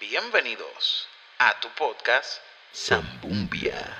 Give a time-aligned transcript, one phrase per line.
[0.00, 1.06] Bienvenidos
[1.38, 2.40] a tu podcast
[2.72, 3.99] Zambumbia.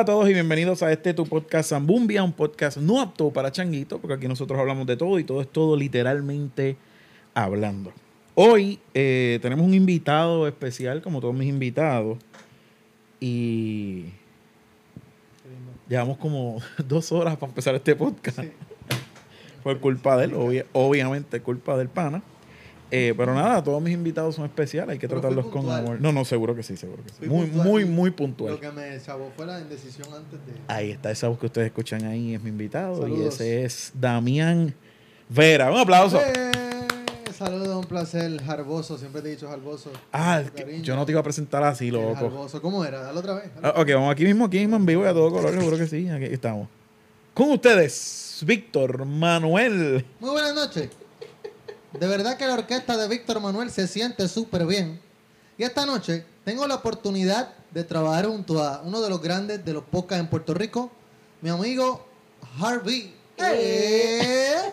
[0.00, 3.52] Hola a todos y bienvenidos a este tu podcast Zambumbia, un podcast no apto para
[3.52, 6.78] changuito, porque aquí nosotros hablamos de todo y todo es todo literalmente
[7.34, 7.92] hablando.
[8.34, 12.16] Hoy eh, tenemos un invitado especial, como todos mis invitados,
[13.20, 14.06] y
[15.86, 18.38] llevamos como dos horas para empezar este podcast.
[19.62, 22.22] Por culpa de él, obvia- obviamente culpa del pana.
[22.90, 26.00] Eh, pero nada, todos mis invitados son especiales, hay que Pero tratarlos con amor.
[26.00, 27.16] No, no, seguro que sí, seguro que sí.
[27.18, 27.66] Fui Muy, puntual.
[27.68, 28.52] muy, muy puntual.
[28.54, 30.52] Lo que me chavó fue la indecisión antes de.
[30.68, 33.06] Ahí está esa voz que ustedes escuchan ahí, es mi invitado.
[33.06, 34.74] Y ese es Damián
[35.28, 35.70] Vera.
[35.70, 36.18] Un aplauso.
[36.20, 36.50] ¡Eh!
[37.36, 38.98] Saludos, un placer, Jarboso.
[38.98, 39.90] Siempre te he dicho Jarboso.
[40.12, 40.42] Ah,
[40.82, 42.14] yo no te iba a presentar así, loco.
[42.16, 43.00] Jarboso, ¿cómo era?
[43.00, 43.50] Dale otra vez.
[43.62, 45.86] Ah, ok, vamos aquí mismo, aquí mismo en vivo y a todo color, seguro que
[45.86, 46.08] sí.
[46.10, 46.68] Aquí estamos.
[47.32, 50.04] Con ustedes, Víctor Manuel.
[50.18, 50.90] Muy buenas noches.
[51.92, 55.00] De verdad que la orquesta de Víctor Manuel se siente súper bien.
[55.58, 59.72] Y esta noche tengo la oportunidad de trabajar junto a uno de los grandes de
[59.72, 60.90] los podcasts en Puerto Rico,
[61.40, 62.06] mi amigo
[62.60, 63.14] Harvey.
[63.38, 64.72] Eh.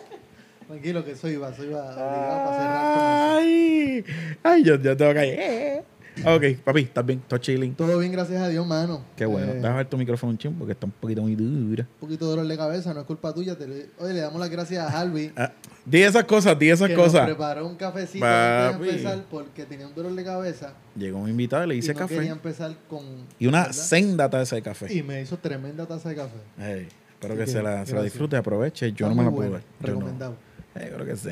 [0.68, 3.38] Tranquilo que soy soy obligado para cerrar con eso.
[3.38, 4.06] Ay,
[4.44, 5.34] ay, yo, yo tengo que.
[5.34, 5.84] Eh.
[6.26, 7.73] Ok, papi, estás bien, estás chilling.
[7.76, 9.02] Todo bien, gracias a Dios, mano.
[9.16, 9.52] Qué bueno.
[9.52, 11.84] Eh, Déjame ver tu micrófono un ching porque está un poquito muy dura.
[11.94, 13.58] un poquito de dolor de cabeza, no es culpa tuya.
[13.58, 15.32] te le- Oye, le damos las gracias a Harvey.
[15.36, 15.52] Ah,
[15.86, 17.26] di esas cosas, di esas que nos cosas.
[17.26, 20.73] preparó un cafecito antes de empezar porque tenía un dolor de cabeza.
[20.95, 22.16] Llegó un invitado y le y hice no café.
[22.16, 23.04] quería empezar con.
[23.40, 23.73] Y una ¿verdad?
[23.73, 24.94] senda taza de café.
[24.94, 26.38] Y me hizo tremenda taza de café.
[26.58, 28.04] Espero que, que, se la, se la gracias.
[28.04, 28.92] disfrute, aproveche.
[28.94, 29.61] Yo Está no me la puedo ver.
[29.61, 29.88] Yo no.
[29.99, 30.36] Recomendado.
[30.73, 31.30] Creo que sí.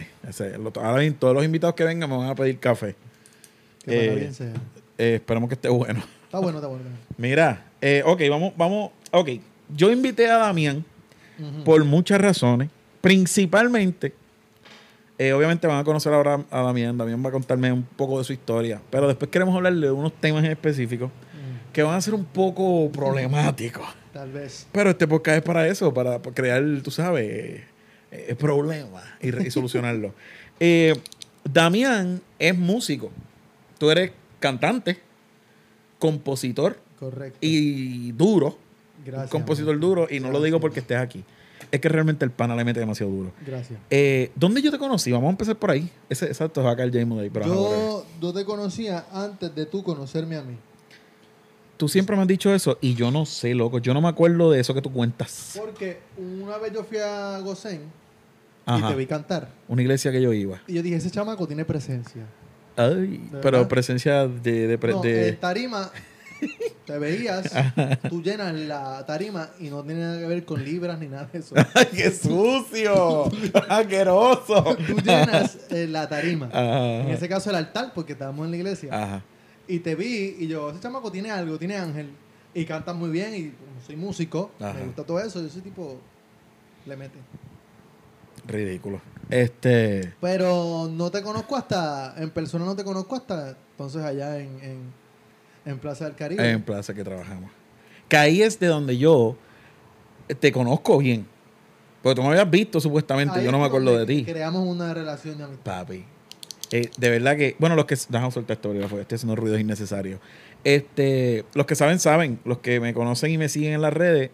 [0.81, 2.96] Ahora bien, todos los invitados que vengan me van a pedir café.
[3.88, 4.31] Eh.
[4.97, 6.03] Eh, esperemos que esté bueno.
[6.23, 6.84] Está bueno, está bueno.
[7.18, 8.91] Mira, eh, ok, vamos, vamos.
[9.12, 9.29] Ok,
[9.75, 10.84] yo invité a Damián
[11.63, 12.69] por muchas razones.
[13.01, 14.13] Principalmente,
[15.18, 16.97] eh, obviamente van a conocer ahora a Damián.
[16.97, 18.81] Damián va a contarme un poco de su historia.
[18.90, 22.25] Pero después queremos hablar de unos temas en específico Mm, que van a ser un
[22.25, 23.85] poco problemáticos.
[24.13, 24.67] Tal vez.
[24.72, 27.62] Pero este podcast es para eso, para, crear, tú sabes,
[28.12, 30.12] eh, problemas y, y solucionarlos.
[30.57, 30.97] Eh,
[31.44, 33.12] Damián es músico.
[33.78, 35.00] Tú eres cantante,
[36.00, 37.38] compositor Correcto.
[37.41, 38.58] y duro.
[39.06, 39.25] Gracias.
[39.34, 41.24] un compositor duro y no lo digo porque estés aquí.
[41.72, 43.31] Es que realmente el pana le mete demasiado duro.
[43.46, 43.80] Gracias.
[43.90, 45.12] Eh, ¿Dónde yo te conocí?
[45.12, 45.90] Vamos a empezar por ahí.
[46.09, 47.30] Ese, exacto, va a caer James.
[47.34, 47.80] Pero whatever.
[47.80, 50.56] Yo, yo te conocía antes de tú conocerme a mí.
[51.78, 53.80] Tú siempre me has dicho eso y yo no sé, loco.
[53.80, 55.56] Yo no me acuerdo de eso que tú cuentas.
[55.59, 58.90] Porque una vez yo fui a Gosén y Ajá.
[58.90, 59.50] te vi cantar.
[59.68, 60.62] Una iglesia que yo iba.
[60.68, 62.24] Y yo dije, ese chamaco tiene presencia.
[62.78, 63.68] Ay, ¿De pero verdad?
[63.68, 64.68] presencia de...
[64.68, 65.91] de, pre- No, de- en tarima
[66.86, 67.50] te veías,
[68.09, 71.40] tú llenas la tarima y no tiene nada que ver con libras ni nada de
[71.40, 71.56] eso.
[71.74, 73.25] ¡Ay, qué sucio!
[73.69, 74.75] ¡Asqueroso!
[74.85, 76.47] Tú llenas eh, la tarima.
[76.47, 77.02] Ajá.
[77.02, 78.90] En ese caso el altar, porque estábamos en la iglesia.
[78.94, 79.22] Ajá.
[79.68, 82.09] Y te vi y yo, ese chamaco tiene algo, tiene ángel.
[82.53, 83.53] Y canta muy bien y
[83.85, 84.74] soy músico, Ajá.
[84.74, 85.41] me gusta todo eso.
[85.41, 86.00] Yo soy tipo,
[86.85, 87.18] le mete.
[88.47, 89.02] Ridículo.
[89.30, 90.13] Este...
[90.22, 94.80] Pero no te conozco hasta, en persona no te conozco hasta entonces allá en, en,
[95.66, 96.50] en Plaza del Caribe.
[96.50, 97.52] En plaza que trabajamos.
[98.08, 99.35] Que ahí es de donde yo
[100.40, 101.25] te conozco bien.
[102.02, 104.24] Porque tú me habías visto supuestamente, Ahí yo no me acuerdo de ti.
[104.25, 105.81] Creamos una relación de amistad.
[105.81, 106.06] Papi.
[106.72, 110.19] Eh, de verdad que, bueno, los que, déjame soltar esta porque estoy haciendo ruidos innecesarios.
[110.64, 112.40] Este, los que saben, saben.
[112.46, 114.31] Los que me conocen y me siguen en las redes,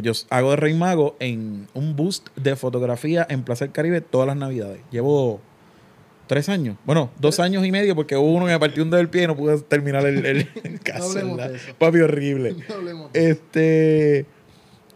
[0.00, 4.00] pues yo hago de Rey Mago en un boost de fotografía en Plaza del Caribe
[4.00, 4.80] todas las navidades.
[4.90, 5.40] Llevo
[6.26, 6.76] tres años.
[6.84, 9.24] Bueno, dos años y medio porque hubo uno que me partió un dedo del pie
[9.24, 11.74] y no pude terminar el, el, el caso, eso.
[11.78, 12.54] Papi, horrible.
[12.68, 14.26] No Este,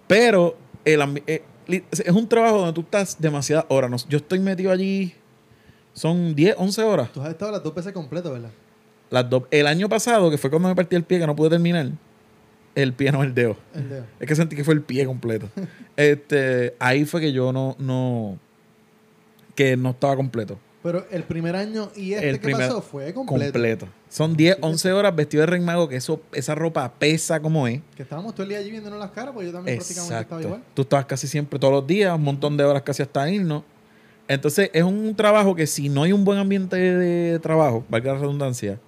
[0.06, 3.90] pero el eh, es un trabajo donde tú estás demasiadas horas.
[3.90, 5.14] No- Yo estoy metido allí,
[5.94, 7.12] son 10, 11 horas.
[7.12, 8.50] Tú has estado las dos veces completo, ¿verdad?
[9.10, 9.44] Las dos.
[9.50, 11.90] El año pasado, que fue cuando me partí el pie, que no pude terminar,
[12.74, 13.56] el pie no el dedo.
[13.74, 14.06] El dedo.
[14.20, 15.48] Es que sentí que fue el pie completo.
[15.96, 18.38] este, ahí fue que yo no, no,
[19.54, 20.58] que no estaba completo.
[20.82, 23.52] Pero el primer año y este El que primer- pasó fue completo.
[23.52, 23.88] Completo.
[24.08, 27.80] Son 10, 11 horas vestido de rey mago, que eso, esa ropa pesa como es.
[27.96, 30.62] Que estábamos todo el día allí viéndonos las caras, porque yo también prácticamente estaba igual.
[30.74, 33.62] Tú estabas casi siempre todos los días, un montón de horas casi hasta irnos.
[34.26, 38.18] Entonces, es un trabajo que si no hay un buen ambiente de trabajo, valga la
[38.18, 38.80] redundancia,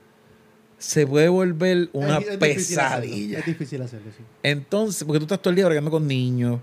[0.87, 3.39] se puede volver una Es- es difícil hacerlo, pesadilla.
[3.39, 4.23] Es difícil hacerlo, sí.
[4.43, 6.61] Entonces, porque tú estás todo el día bregando con niños.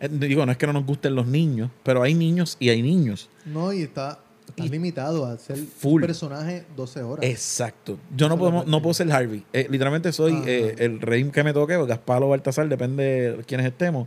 [0.00, 2.82] Eh, Digo, no es que no nos gusten los niños, pero hay niños y hay
[2.82, 3.28] niños.
[3.44, 6.02] No, y está, está Y- limitado a ser Full.
[6.02, 7.24] un personaje 12 horas.
[7.24, 7.98] Exacto.
[8.16, 9.42] Yo no, podemos, no puedo ser Harvey.
[9.52, 13.44] Eh, literalmente soy eh, el rey que me toque, o Gaspar o Baltasar, depende de
[13.44, 14.06] quiénes estemos.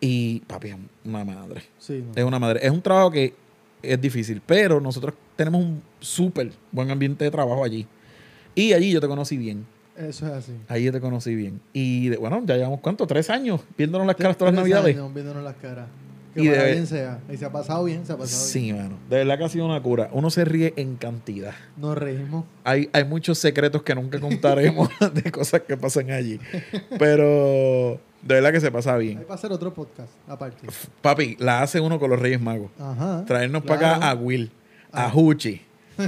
[0.00, 1.62] Y papi, es una madre.
[1.78, 2.12] Sí, no.
[2.14, 2.60] Es una madre.
[2.62, 3.34] Es un trabajo que
[3.82, 7.86] es difícil, pero nosotros tenemos un súper buen ambiente de trabajo allí.
[8.54, 9.66] Y allí yo te conocí bien.
[9.96, 10.52] Eso es así.
[10.68, 11.60] Allí yo te conocí bien.
[11.72, 14.96] Y de- bueno, ya llevamos cuánto, tres años viéndonos las caras todas las navidades.
[14.96, 15.86] años viéndonos las caras.
[16.34, 17.18] Que Y para de- bien sea.
[17.30, 18.52] Y se ha pasado bien, se ha pasado bien.
[18.66, 18.96] Sí, mano.
[19.10, 20.08] De verdad que ha sido una cura.
[20.12, 21.54] Uno se ríe en cantidad.
[21.76, 22.44] Nos reímos.
[22.62, 26.38] Hay, hay muchos secretos que nunca contaremos de cosas que pasan allí.
[26.98, 29.18] Pero de verdad que se pasa Hay bien.
[29.22, 30.66] para hacer otro podcast, aparte.
[31.02, 32.70] Papi, la hace uno con los Reyes Magos.
[32.78, 33.24] Ajá.
[33.26, 33.80] Traernos Claro.
[33.80, 34.50] para acá a Will,
[34.92, 35.12] a Ah.
[35.14, 35.60] Huchi,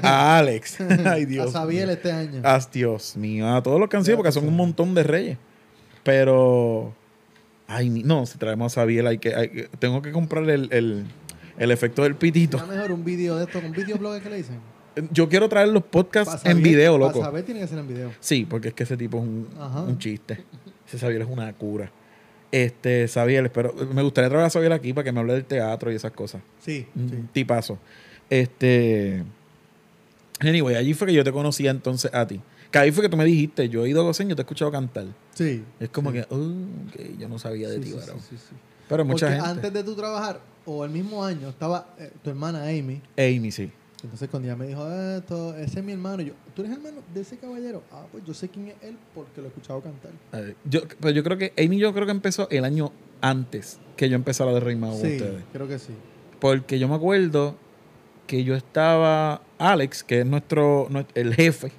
[0.03, 0.81] a Alex.
[0.81, 1.53] Ay, A Dios.
[1.53, 1.95] Sabiel mío.
[1.95, 2.41] este año.
[2.45, 3.49] Ah, Dios mío.
[3.55, 5.39] A todos los que han sido, porque son un montón de reyes.
[6.03, 6.95] Pero.
[7.67, 11.05] Ay, no, si traemos a Sabiel, hay que, hay tengo que comprar el, el,
[11.59, 12.59] el efecto del pitito.
[12.59, 14.59] Será mejor un video de esto, un videoblog que le dicen.
[15.11, 17.23] Yo quiero traer los podcasts en Sabiel- video, loco.
[17.23, 18.13] saber tiene que ser en video.
[18.21, 19.49] Sí, porque es que ese tipo es un,
[19.89, 20.45] un chiste.
[20.87, 21.91] Ese Sabiel es una cura.
[22.51, 25.91] Este, Sabiel, pero me gustaría traer a Sabiel aquí para que me hable del teatro
[25.91, 26.43] y esas cosas.
[26.61, 27.17] Sí, Un sí.
[27.33, 27.79] tipazo.
[28.29, 29.23] Este.
[30.43, 32.41] Anyway, allí fue que yo te conocía entonces a ti.
[32.71, 34.45] Que ahí fue que tú me dijiste, yo he ido a Gosén, yo te he
[34.45, 35.07] escuchado cantar.
[35.35, 35.63] Sí.
[35.79, 36.19] Es como sí.
[36.19, 38.19] que, oh, ok, yo no sabía de Sí, ti, varón.
[38.21, 38.55] sí, sí, sí.
[38.89, 39.51] Pero mucha Porque gente.
[39.51, 43.01] antes de tú trabajar, o el mismo año, estaba eh, tu hermana Amy.
[43.17, 43.71] Amy, sí.
[44.03, 46.97] Entonces cuando ella me dijo, "Ah, esto, ese es mi hermano, yo, ¿tú eres hermano
[47.15, 47.83] de ese caballero?
[47.93, 50.11] Ah, pues yo sé quién es él porque lo he escuchado cantar.
[50.33, 52.91] Eh, Yo, pero yo creo que Amy yo creo que empezó el año
[53.21, 55.45] antes que yo empezara de Rey Mago sí, ustedes.
[55.53, 55.93] creo que sí.
[56.41, 57.55] Porque yo me acuerdo
[58.27, 61.73] que yo estaba, Alex, que es nuestro, nue- el jefe,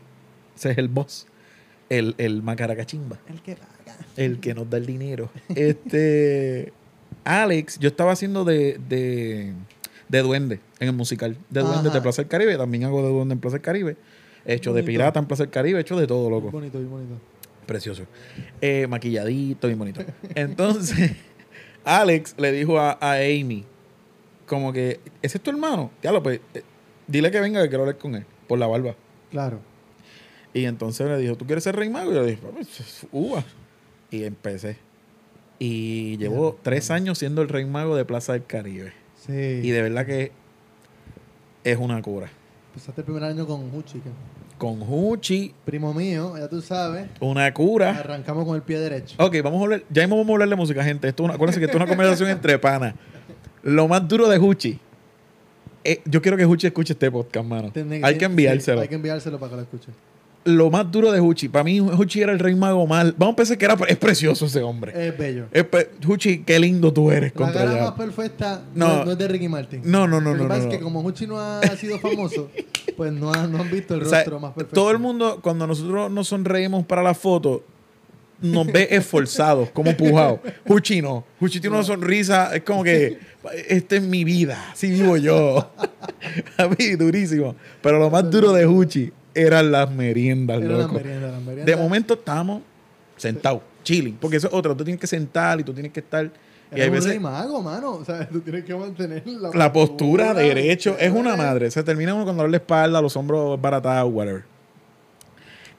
[0.55, 1.27] ese es el boss,
[1.89, 3.97] el, el macaracachimba, El que paga.
[4.17, 5.29] el que nos da el dinero.
[5.53, 6.71] Este,
[7.23, 9.53] Alex, yo estaba haciendo de, de,
[10.09, 11.97] de duende en el musical, de duende Ajá.
[11.97, 13.97] de Plaza del Caribe, también hago de duende en Plaza del Caribe,
[14.45, 16.51] he hecho de pirata en Plaza del Caribe, he hecho de todo, loco.
[16.51, 17.15] bonito, bien bonito.
[17.65, 18.03] Precioso.
[18.61, 20.01] Eh, maquilladito, bien bonito.
[20.35, 21.11] Entonces,
[21.85, 23.63] Alex le dijo a, a Amy,
[24.45, 25.91] como que, ¿ese es tu hermano?
[26.01, 26.61] Ya pues, eh,
[27.07, 28.95] dile que venga que quiero hablar con él, por la barba.
[29.31, 29.59] Claro.
[30.53, 32.11] Y entonces le dijo, ¿tú quieres ser rey mago?
[32.11, 33.43] Y yo le dije, "Papi, eso es uva.
[34.11, 34.77] Y empecé.
[35.59, 38.93] Y llevo tres años siendo el rey mago de Plaza del Caribe.
[39.25, 39.31] Sí.
[39.63, 40.31] Y de verdad que
[41.63, 42.29] es una cura.
[42.73, 44.09] Empezaste el primer año con Huchi, que-
[44.57, 47.07] Con Huchi, primo mío, ya tú sabes.
[47.19, 47.91] una cura.
[47.97, 49.15] Arrancamos con el pie derecho.
[49.19, 51.07] Ok, vamos a hablar, ya mismo vamos a hablar de música, gente.
[51.07, 52.93] Esto es una, acuérdense que esto es una conversación entre panas.
[53.63, 54.79] Lo más duro de Huchi.
[55.83, 57.71] Eh, yo quiero que Huchi escuche este podcast, mano.
[57.71, 58.81] Tiene- Hay que sí, enviárselo.
[58.81, 59.87] hay que enviárselo para que lo escuche.
[60.45, 61.47] Lo más duro de Huchi.
[61.47, 63.15] Para mí, Huchi era el rey mago mal.
[63.17, 64.91] Vamos a pensar que era, es precioso ese hombre.
[65.07, 65.45] Es bello.
[65.53, 65.65] Es
[66.05, 68.87] Huchi, qué lindo tú eres La contra cara más perfecta No.
[68.97, 69.81] no, no es de Ricky Martin.
[69.85, 72.49] No, no, no, no, no, es que como Huchi no ha sido famoso,
[72.97, 74.75] pues no, ha- no han visto el O sea, rostro más perfecto.
[74.75, 77.63] todo el mundo, cuando nosotros nos sonreímos para la foto,
[78.43, 80.39] nos ve esforzados, como pujados.
[80.67, 81.25] Huchi no.
[81.39, 83.17] Huchi tiene una sonrisa, es como que,
[83.67, 85.71] esta es mi vida, así vivo yo.
[86.57, 87.55] A mí, durísimo.
[87.81, 90.93] Pero lo más duro de Huchi eran las meriendas, Era la loco.
[90.95, 91.65] merienda, la merienda.
[91.65, 92.61] De momento estábamos
[93.17, 94.17] sentados, chilling.
[94.19, 96.29] Porque eso es otra, tú tienes que sentar y tú tienes que estar.
[96.75, 97.91] Y hay un veces rey mago, mano.
[97.93, 101.37] O sea, tú tienes que mantener la, la postura derecho es una chévere.
[101.37, 101.71] madre.
[101.71, 104.43] Se termina uno con dolor de espalda, los hombros baratados, whatever.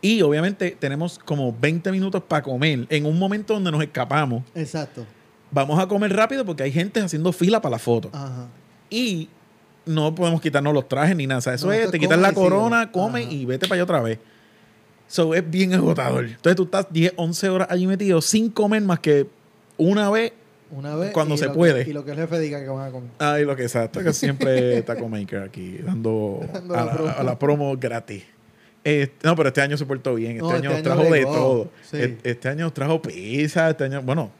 [0.05, 2.87] Y obviamente tenemos como 20 minutos para comer.
[2.91, 5.07] En un momento donde nos escapamos, Exacto.
[5.51, 8.11] vamos a comer rápido porque hay gente haciendo fila para la foto.
[8.13, 8.49] Ajá.
[8.91, 9.31] Y
[9.87, 11.39] no podemos quitarnos los trajes ni nada.
[11.39, 13.31] O sea, eso No, es, te quitas la y corona, come Ajá.
[13.33, 14.19] y vete para allá otra vez.
[15.09, 16.27] So, es bien agotador.
[16.27, 19.27] Entonces tú estás 10, 11 horas allí metido sin comer más que
[19.79, 20.35] una vez.
[20.71, 21.13] Una vez.
[21.13, 21.89] Cuando y se que- puede.
[21.89, 23.09] y lo que el jefe diga que van a comer.
[23.21, 27.11] Ay, lo que exacto, que siempre Taco Maker aquí dando Dando a, la la, promo.
[27.17, 28.25] a la promo gratis.
[28.85, 30.33] Este, no, pero este año se portó bien.
[30.33, 31.71] Este No, año este nos año trajo de bregó, todo.
[31.91, 31.97] sí.
[31.97, 34.31] E- Este año nos trajo pizza, este año, bueno,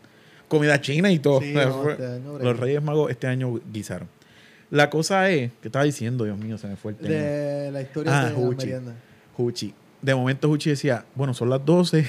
[0.49, 1.41] comida china y todo.
[1.41, 4.07] Sí, no, este año los Reyes Magos este año guisaron.
[4.71, 6.25] La cosa es, ¿qué estaba diciendo?
[6.25, 7.15] Dios mío, se me fue el tema.
[7.15, 8.67] De la historia Ah, de la Huchi.
[8.67, 8.95] merienda.
[9.39, 9.75] Huchi.
[10.03, 12.07] De momento Huchi decía, bueno, son las 12.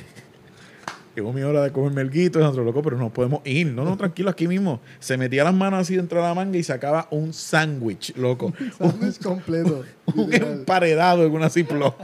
[1.15, 3.67] Llegó mi hora de comerme el guito, nosotros, loco, pero no podemos ir.
[3.67, 4.81] No, no, tranquilo, aquí mismo.
[4.99, 8.53] Se metía las manos así dentro de la manga y sacaba un sándwich, loco.
[8.77, 9.83] Sándwich completo.
[10.13, 10.53] un literal.
[10.53, 11.95] emparedado en una Ziploc.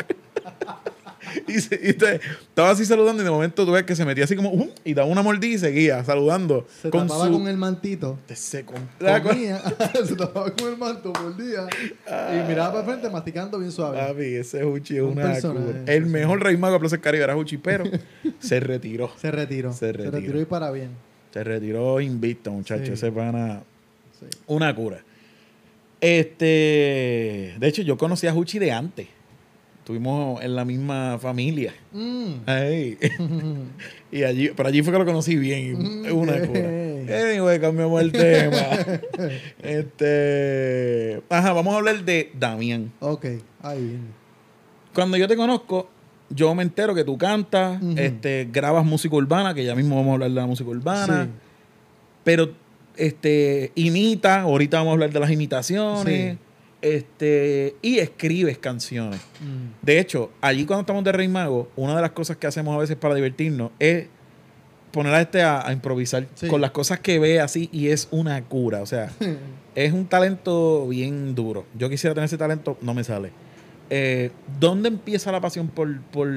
[1.47, 4.23] Y, se- y te- estaba así saludando y de momento tú ves que se metía
[4.25, 6.65] así como "Um", y daba una mordida y seguía saludando.
[6.81, 7.33] Se con tapaba su...
[7.33, 8.19] con el mantito.
[8.33, 8.87] Se con-
[9.23, 9.61] Comía,
[10.05, 11.67] se tapaba con el manto por día
[12.07, 13.97] y miraba para frente masticando bien suave.
[13.97, 17.35] Papi, ese Huchi es Un una un El mejor rey mago de Plaza Caribe era
[17.35, 17.83] Huchi, pero
[18.39, 19.11] se retiró.
[19.17, 19.71] Se retiró.
[19.73, 20.11] Se Se retiró.
[20.11, 20.41] retiró.
[20.41, 20.89] y para bien.
[21.33, 22.85] Se retiró invicto, muchacho.
[22.87, 22.91] Sí.
[22.93, 23.61] Ese pana,
[24.19, 24.25] Sí.
[24.47, 25.01] una cura.
[25.99, 29.07] Este, de hecho, yo conocí a Huchi de antes.
[29.91, 31.73] Estuvimos en la misma familia.
[31.91, 32.31] Mm.
[32.45, 32.97] Ay.
[34.11, 36.05] y allí, pero allí fue que lo conocí bien.
[36.05, 36.37] Es una.
[36.37, 36.91] Ey.
[37.11, 38.57] Anyway, cambiamos el tema.
[39.61, 41.21] este.
[41.27, 42.93] Ajá, vamos a hablar de Damián.
[43.01, 43.25] ok,
[43.63, 44.05] ahí viene.
[44.93, 45.89] Cuando yo te conozco,
[46.29, 50.13] yo me entero que tú cantas, este, grabas música urbana, que ya mismo vamos a
[50.13, 51.25] hablar de la música urbana.
[51.25, 51.31] Sí.
[52.23, 52.51] Pero
[52.95, 56.37] este imita, ahorita vamos a hablar de las imitaciones.
[56.37, 56.50] Sí.
[56.81, 59.19] Este, y escribes canciones.
[59.39, 59.85] Mm.
[59.85, 62.79] De hecho, allí cuando estamos de Rey Mago, una de las cosas que hacemos a
[62.79, 64.07] veces para divertirnos es
[64.91, 66.47] poner a este a, a improvisar Sí.
[66.47, 68.81] con las cosas que ve así y es una cura.
[68.81, 69.11] O sea,
[69.75, 71.65] es un talento bien duro.
[71.77, 73.31] Yo quisiera tener ese talento, no me sale.
[73.89, 76.29] Eh, ¿Dónde empieza la pasión por, por,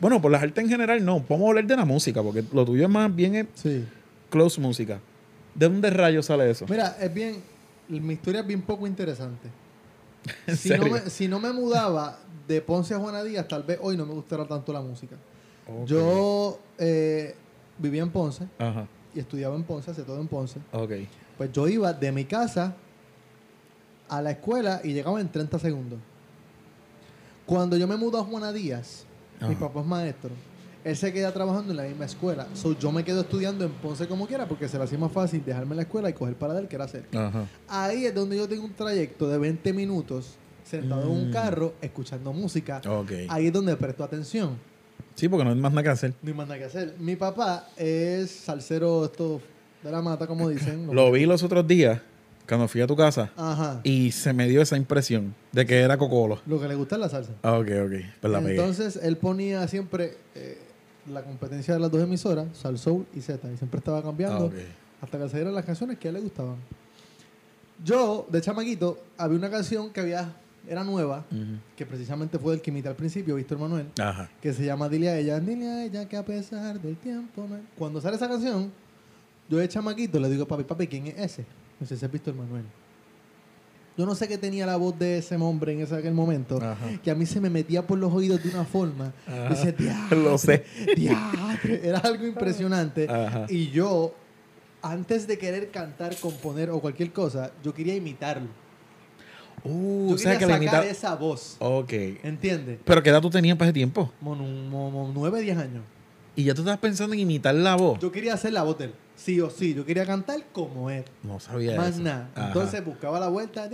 [0.00, 1.04] bueno, por las artes en general?
[1.04, 3.84] No, a hablar de la música, porque lo tuyo es más bien es Sí.
[4.30, 5.00] close música.
[5.54, 6.66] ¿De dónde rayos sale eso?
[6.68, 7.36] Mira, es bien.
[7.88, 9.48] Mi historia es bien poco interesante.
[10.46, 13.78] ¿En Si no, me, si no me mudaba de Ponce a Juana Díaz, tal vez
[13.80, 15.16] hoy no me gustara tanto la música.
[15.84, 17.34] Yo eh,
[17.78, 20.60] vivía en Ponce Ajá, y estudiaba en Ponce, hacía todo en Ponce.
[20.72, 20.92] ok.
[21.36, 22.74] Pues yo iba de mi casa
[24.08, 25.98] a la escuela y llegaba en 30 segundos.
[27.44, 29.04] Cuando yo me mudo a Juana Díaz,
[29.40, 29.58] mi Ajá.
[29.58, 30.30] papá es maestro,
[30.86, 32.46] él se queda trabajando en la misma escuela.
[32.54, 35.42] So, yo me quedo estudiando en Ponce como quiera porque se le hacía más fácil
[35.44, 37.26] dejarme la escuela y coger para del que era cerca.
[37.26, 37.46] Ajá.
[37.68, 41.32] Ahí es donde yo tengo un trayecto de 20 minutos sentado en un Mm.
[41.32, 42.80] carro escuchando música.
[43.28, 44.56] Ahí es donde presto atención.
[45.16, 46.12] Sí, porque no hay más nada que hacer.
[46.22, 46.94] No hay más nada que hacer.
[46.98, 49.40] Mi papá es salsero esto
[49.82, 50.86] de la mata, como dicen.
[50.94, 52.00] Lo vi los otros días
[52.46, 53.80] cuando fui a tu casa Ajá.
[53.82, 56.40] y se me dio esa impresión de que era Cocolo.
[56.46, 57.32] Lo que le gusta es la salsa.
[57.42, 57.92] Ah, ok, ok.
[58.20, 58.50] Pues la pegué.
[58.52, 60.58] Entonces, él ponía siempre eh,
[61.10, 64.46] la competencia de las dos emisoras, Sal Soul y Z, y siempre estaba Ah, cambiando
[64.46, 64.54] ok.
[65.02, 66.56] hasta que salieran las canciones que a él le gustaban.
[67.84, 70.32] Yo, de chamaquito, había una canción que había,
[70.66, 71.24] era nueva,
[71.76, 74.30] que precisamente fue el que imité al principio, Víctor Manuel, Ajá.
[74.40, 77.46] que se llama Dile a ella, dile a ella que a pesar del tiempo...
[77.48, 77.62] no hay-".
[77.78, 78.72] Cuando sale esa canción,
[79.48, 81.42] yo de chamaquito le digo, papi, papi, ¿quién es ese?
[81.42, 82.64] Me dice, ese es Víctor Manuel.
[83.96, 86.76] Yo no sé qué tenía la voz de ese hombre en ese aquel momento, Ajá.
[87.02, 89.12] que a mí se me metía por los oídos de una forma.
[89.26, 89.48] Ajá.
[89.48, 90.64] Dice, diatre, Lo sé.
[90.94, 91.80] diatre".
[91.88, 93.08] Era algo impresionante.
[93.08, 93.46] Ajá.
[93.48, 94.14] Y yo,
[94.82, 98.48] antes de querer cantar, componer o cualquier cosa, yo quería imitarlo.
[99.64, 100.90] Uh, Yo o sea quería que sacar imita...
[100.92, 101.56] esa voz.
[101.58, 101.92] Ok.
[102.22, 102.78] ¿Entiendes?
[102.84, 104.12] Pero ¿qué edad tú tenías para ese tiempo?
[104.20, 105.82] Como, como, como 9, 10 años.
[106.36, 107.98] Y ya tú estabas pensando en imitar la voz.
[107.98, 108.94] Yo quería hacer la voz de él.
[109.16, 109.74] Sí o sí.
[109.74, 111.04] Yo quería cantar como él.
[111.22, 112.02] No sabía Más eso.
[112.02, 112.30] nada.
[112.34, 112.48] Ajá.
[112.48, 113.68] Entonces buscaba la vuelta.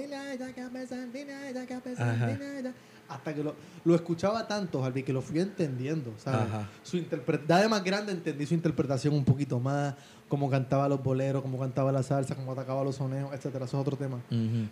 [3.09, 6.13] Hasta que lo, lo escuchaba tanto, Harvey, que lo fui entendiendo.
[6.17, 6.41] ¿sabes?
[6.49, 6.71] Ajá.
[6.83, 9.95] Su interpre- ya de más grande entendí su interpretación un poquito más.
[10.29, 13.67] Cómo cantaba los boleros, cómo cantaba la salsa, cómo atacaba los soneos, etcétera.
[13.67, 14.19] Eso es otro tema.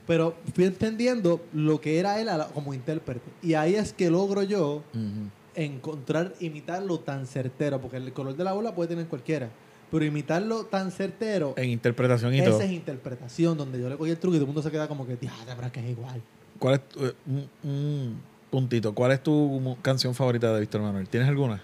[0.06, 3.30] Pero fui entendiendo lo que era él como intérprete.
[3.42, 5.28] Y ahí es que logro yo Ujú.
[5.54, 9.50] encontrar, imitarlo tan certero, porque el color de la bola puede tener cualquiera,
[9.90, 12.56] pero imitarlo tan certero, En interpretación y todo.
[12.56, 14.87] esa es interpretación, donde yo le cogí el truco y todo el mundo se queda
[14.88, 16.20] como que, diablo, pero que es igual.
[16.59, 18.20] ¿Cuál es tu, eh, un, un
[18.50, 18.94] puntito?
[18.94, 21.09] ¿Cuál es tu canción favorita de Víctor Manuel?
[21.09, 21.62] ¿Tienes alguna?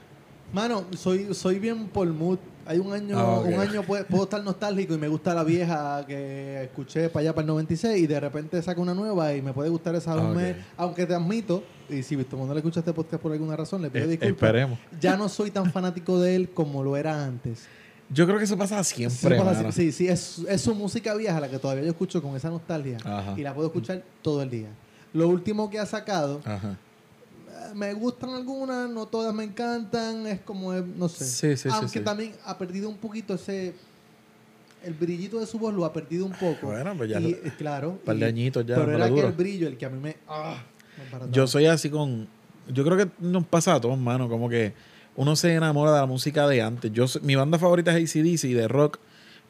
[0.53, 2.39] Mano, soy, soy bien por mood.
[2.69, 6.65] Hay un año, Ah, un año puedo estar nostálgico y me gusta la vieja que
[6.65, 9.69] escuché para allá para el 96 y de repente saca una nueva y me puede
[9.71, 13.23] gustar esa Ah, un mes, aunque te admito, y si Víctor Manuel escucha este podcast
[13.23, 14.37] por alguna razón, le pido Eh, disculpas.
[14.37, 14.79] esperemos.
[15.01, 17.67] Ya no soy tan fanático de él como lo era antes.
[18.09, 21.49] Yo creo que eso pasa siempre, pasa sí, sí, es, es su música vieja la
[21.51, 23.35] que todavía yo escucho con esa nostalgia Ajá.
[23.37, 24.69] y la puedo escuchar todo el día.
[25.13, 26.77] Lo último que ha sacado, Ajá.
[27.75, 31.25] me gustan algunas, no todas me encantan, es como, eh, no sé.
[31.25, 32.05] Sí, sí, sí, Aunque sí.
[32.05, 33.75] también ha perdido un poquito ese,
[34.85, 36.69] el brillito de su voz lo ha perdido un poco.
[36.69, 37.91] Bueno, pues ya Y, lo- claro.
[37.91, 39.27] Un par de y- años ya, Pero era que duro.
[39.29, 40.17] el brillo el que a mí me...
[40.29, 40.63] ah,
[41.27, 41.33] me.
[41.33, 42.29] Yo soy así con.
[42.69, 44.29] Yo creo que nos pasa a todos, mano.
[44.29, 44.73] Como que
[45.17, 46.93] uno se enamora de la música de antes.
[46.93, 48.99] Yo mi banda favorita es ACDC de rock.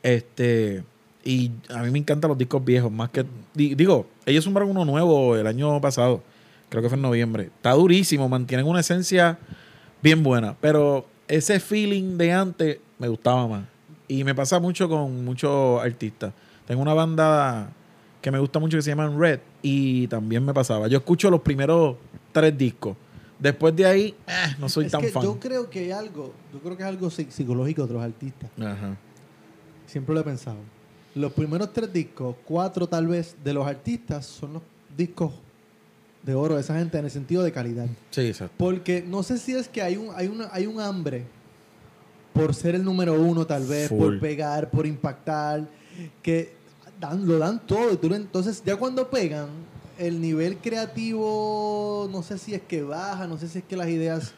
[0.02, 0.84] Este.
[1.24, 2.90] Y a mí me encantan los discos viejos.
[2.92, 3.24] Más que.
[3.54, 6.22] di- digo, ellos zumbaron uno nuevo el año pasado.
[6.68, 7.44] Creo que fue en noviembre.
[7.44, 8.28] Está durísimo.
[8.28, 9.38] Mantienen una esencia
[10.02, 10.56] bien buena.
[10.60, 13.64] Pero ese feeling de antes me gustaba más.
[14.08, 16.32] Y me pasa mucho con muchos artistas.
[16.66, 17.70] Tengo una banda
[18.22, 19.40] que me gusta mucho que se llama Red.
[19.62, 20.86] Y también me pasaba.
[20.86, 21.96] Yo escucho los primeros
[22.30, 22.96] tres discos.
[23.38, 25.22] Después de ahí, eh, no soy es tan que fan.
[25.22, 28.50] yo creo que hay algo, yo creo que es algo psi- psicológico de los artistas.
[28.58, 28.96] Ajá.
[29.86, 30.56] Siempre lo he pensado.
[31.14, 34.62] Los primeros tres discos, cuatro tal vez, de los artistas son los
[34.96, 35.32] discos
[36.22, 37.86] de oro de esa gente en el sentido de calidad.
[38.10, 38.54] Sí, exacto.
[38.58, 41.24] Porque no sé si es que hay un, hay una, hay un hambre
[42.32, 43.98] por ser el número uno, tal vez, Full.
[43.98, 45.68] por pegar, por impactar,
[46.22, 46.54] que
[47.00, 47.92] dan, lo dan todo.
[47.92, 49.48] y tú lo- entonces, ya cuando pegan,
[49.98, 53.88] el nivel creativo, no sé si es que baja, no sé si es que las
[53.88, 54.32] ideas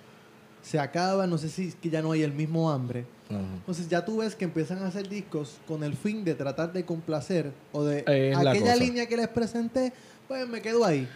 [0.63, 3.07] se acaban, no sé si es que ya no hay el mismo hambre.
[3.31, 6.85] Entonces ya tú ves que empiezan a hacer discos con el fin de tratar de
[6.85, 9.93] complacer o de la aquella línea que les presenté,
[10.27, 11.07] pues me quedo ahí.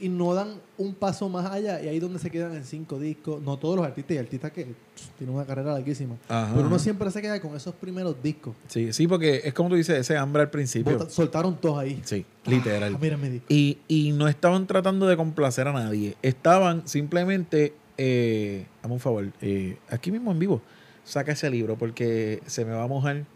[0.00, 3.42] Y no dan un paso más allá y ahí donde se quedan en cinco discos.
[3.42, 6.16] No todos los artistas y artistas que pff, tienen una carrera larguísima.
[6.28, 8.54] Ajá, Pero uno siempre se queda con esos primeros discos.
[8.68, 10.96] Sí, sí, porque es como tú dices, ese hambre al principio.
[10.98, 12.00] Bota- soltaron todos ahí.
[12.04, 12.94] Sí, literal.
[12.94, 13.46] Ah, mira mi disco.
[13.50, 16.16] Y, y no estaban tratando de complacer a nadie.
[16.22, 17.74] Estaban simplemente.
[17.98, 19.28] Eh, hazme un favor.
[19.42, 20.62] eh, aquí mismo en vivo.
[21.04, 23.26] Saca ese libro porque se me va a mojar.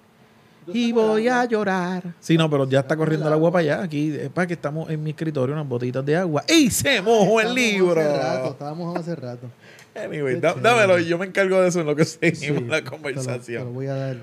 [0.72, 2.02] Y voy a llorar.
[2.20, 3.82] Sí, no, pero ya está corriendo el agua para allá.
[3.82, 6.42] Aquí es para que estamos en mi escritorio, unas botitas de agua.
[6.48, 8.00] ¡Y se mojó el libro!
[8.00, 9.50] Hace rato, estábamos hace rato.
[9.94, 12.58] Anyway, da- dámelo y yo me encargo de eso en lo que seguimos Sí, la
[12.60, 13.74] te lo- Te lo conversación.
[13.74, 14.16] voy a dar.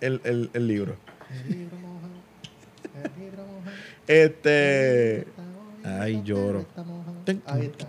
[0.00, 0.96] El, el, el libro.
[1.44, 2.12] El libro mojado,
[2.94, 3.76] el libro mojado.
[4.06, 5.26] Este.
[5.84, 6.66] Ay, lloro.
[7.46, 7.86] Ahí está.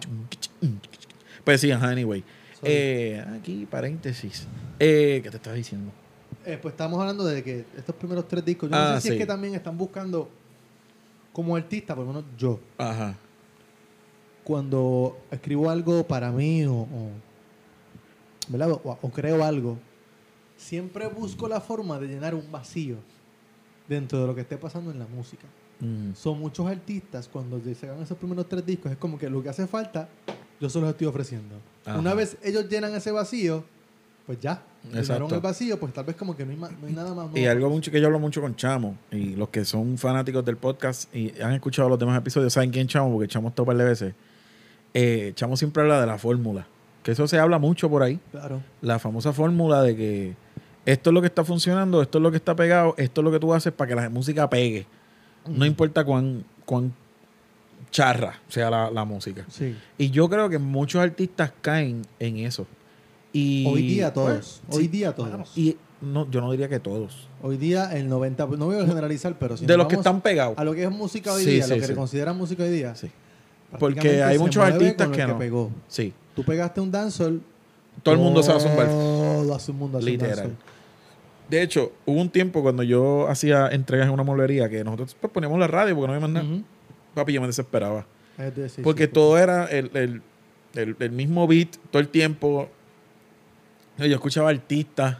[1.43, 2.23] Pues sí, ajá, anyway.
[2.63, 4.47] Eh, aquí, paréntesis.
[4.79, 5.91] Eh, ¿Qué te estaba diciendo?
[6.45, 9.07] Eh, pues estamos hablando de que estos primeros tres discos, yo Ah, no sé si
[9.09, 9.13] sí.
[9.13, 10.29] es que también están buscando,
[11.33, 13.15] como artista, por lo menos yo, Ajá.
[14.43, 17.11] cuando escribo algo para mí o, o-
[18.47, 18.71] ¿verdad?
[18.71, 19.77] O, o creo algo,
[20.57, 22.97] siempre busco la forma de llenar un vacío
[23.87, 25.45] dentro de lo que esté pasando en la música.
[25.79, 29.49] Mm, Son muchos artistas cuando sacan esos primeros tres discos, es como que lo que
[29.49, 30.09] hace falta,
[30.59, 31.55] yo se los estoy ofreciendo.
[31.85, 31.99] Ajá.
[31.99, 33.63] Una vez ellos llenan ese vacío,
[34.25, 35.35] pues ya, Exacto.
[35.35, 37.35] el vacío, pues tal vez como que no hay, no hay nada más.
[37.35, 40.57] Y algo mucho que yo hablo mucho con Chamo, y los que son fanáticos del
[40.57, 43.77] podcast y han escuchado los demás episodios saben quién Chamo, porque Chamo está un par
[43.77, 44.13] de veces.
[44.93, 46.67] Eh, Chamo siempre habla de la fórmula,
[47.03, 48.19] que eso se habla mucho por ahí.
[48.31, 48.61] Claro.
[48.81, 50.35] La famosa fórmula de que
[50.85, 53.31] esto es lo que está funcionando, esto es lo que está pegado, esto es lo
[53.31, 54.87] que tú haces para que la música pegue.
[55.47, 56.93] No importa cuán, cuán
[57.91, 59.45] charra sea la, la música.
[59.49, 59.75] Sí.
[59.97, 62.65] Y yo creo que muchos artistas caen en eso.
[63.33, 64.61] Y, Hoy día todos.
[64.69, 65.57] Hoy sí, día todos.
[65.57, 67.27] Y no, yo no diría que todos.
[67.41, 70.57] Hoy día el 90, no voy a generalizar, pero si de los que están pegados.
[70.57, 71.87] a lo que es música hoy Sí, día, sí, lo que sí.
[71.87, 72.93] se considera música hoy día.
[72.95, 73.09] Sí.
[73.79, 75.37] Porque hay muchos artistas que no.
[75.37, 75.71] pegó.
[75.87, 76.13] Sí.
[76.35, 77.41] Tú pegaste un dancehall.
[78.03, 78.87] Todo el mundo se va a zumbar.
[78.87, 80.35] Todo hace un mundo hace un Literal.
[80.35, 80.55] dancehall.
[81.49, 85.31] De hecho, hubo un tiempo cuando yo hacía entregas en una molería que nosotros pues,
[85.33, 86.63] poníamos la radio porque no había más nada.
[87.13, 88.05] Papi, yo me desesperaba.
[88.55, 90.21] Decir, Porque sí, todo era el, el-
[90.73, 92.69] el- el mismo beat todo el tiempo.
[94.07, 95.17] Yo escuchaba artistas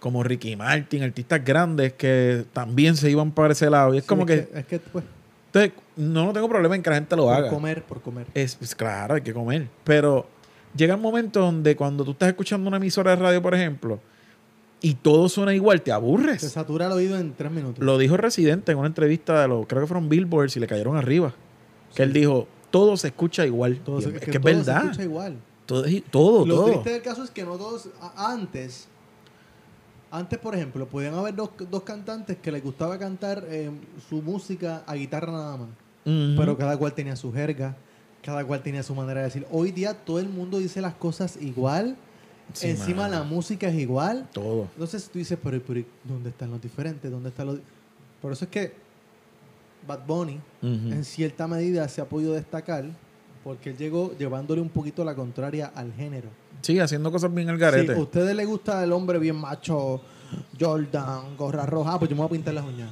[0.00, 3.94] como Ricky Martin, artistas grandes que también se iban para ese lado.
[3.94, 5.04] Y es sí, como es que, Es que, pues,
[5.46, 7.48] entonces, no, no tengo problema en que la gente lo por haga.
[7.48, 8.26] comer, por comer.
[8.34, 9.66] Es, pues, claro, hay que comer.
[9.82, 10.26] Pero
[10.76, 13.98] llega un momento donde cuando tú estás escuchando una emisora de radio, por ejemplo,
[14.80, 16.42] y todo suena igual, te aburres.
[16.42, 17.82] satura el oído en tres minutos.
[17.84, 20.96] Lo dijo Residente en una entrevista de los, creo que fueron Billboards y le cayeron
[20.96, 21.32] arriba.
[21.96, 23.80] Que él dijo, todo se escucha igual.
[23.84, 24.82] Todo Y se- es, que es todo se verdad.
[24.84, 25.36] escucha igual.
[25.68, 26.64] Todo, todo, Lo todo.
[26.70, 28.88] triste del caso es que no todos, antes,
[30.10, 33.70] antes por ejemplo, podían haber dos, dos cantantes que les gustaba cantar eh,
[34.08, 35.68] su música a guitarra nada más.
[36.04, 37.76] Pero cada cual tenía su jerga,
[38.22, 39.46] cada cual tenía su manera de decir.
[39.50, 41.96] Hoy día todo el mundo dice las cosas igual,
[42.54, 43.16] Sí, encima mano.
[43.16, 44.26] la música es igual.
[44.32, 44.62] Todo.
[44.72, 47.10] Entonces tú dices, pero, pero ¿dónde están los diferentes?
[47.10, 47.58] ¿Dónde están los...?
[48.22, 48.72] Por eso es que
[49.86, 52.86] Bad Bunny en cierta medida se ha podido destacar
[53.44, 56.28] porque él llegó llevándole un poquito la contraria al género.
[56.62, 57.92] Sí, haciendo cosas bien al garete.
[57.92, 60.00] a ustedes les gusta el hombre bien macho,
[60.60, 62.90] Jordan, gorra roja, ah, pues yo me voy a pintar las uñas.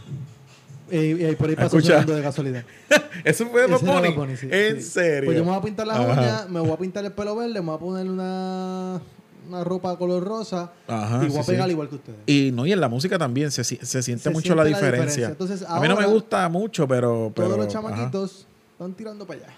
[0.88, 2.64] Eh, y por ahí pasó sonando de casualidad.
[3.24, 4.36] Eso fue de Bad Bunny.
[4.36, 4.82] Sí, En sí.
[4.88, 5.24] serio.
[5.24, 6.12] Pues yo me voy a pintar las Ajá.
[6.12, 9.00] uñas, me voy a pintar el pelo verde, me voy a poner una,
[9.48, 11.72] una ropa color rosa Ajá, y voy a sí, pegar sí.
[11.72, 12.18] igual que ustedes.
[12.26, 14.68] Y no, y en la música también se, se siente Se mucho siente la la
[14.68, 15.36] diferencia.
[15.68, 17.32] a mí no me gusta mucho, pero.
[17.34, 17.88] pero Todos los ajá.
[17.88, 19.54] chamaquitos están tirando para allá.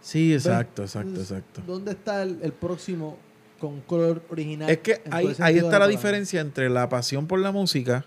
[0.00, 1.62] Sí, exacto, exacto, exacto.
[1.66, 3.18] ¿Dónde está el, el próximo
[3.58, 4.70] con color original?
[4.70, 5.86] Es que ahí, ahí está la palabra?
[5.88, 8.04] diferencia entre la pasión por la música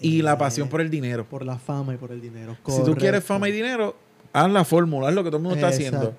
[0.00, 1.28] y la Eh, pasión por el dinero.
[1.28, 2.56] Por la fama y por el dinero.
[2.66, 3.96] Si tú quieres fama y dinero,
[4.32, 6.14] haz la fórmula, haz lo que todo el mundo está haciendo.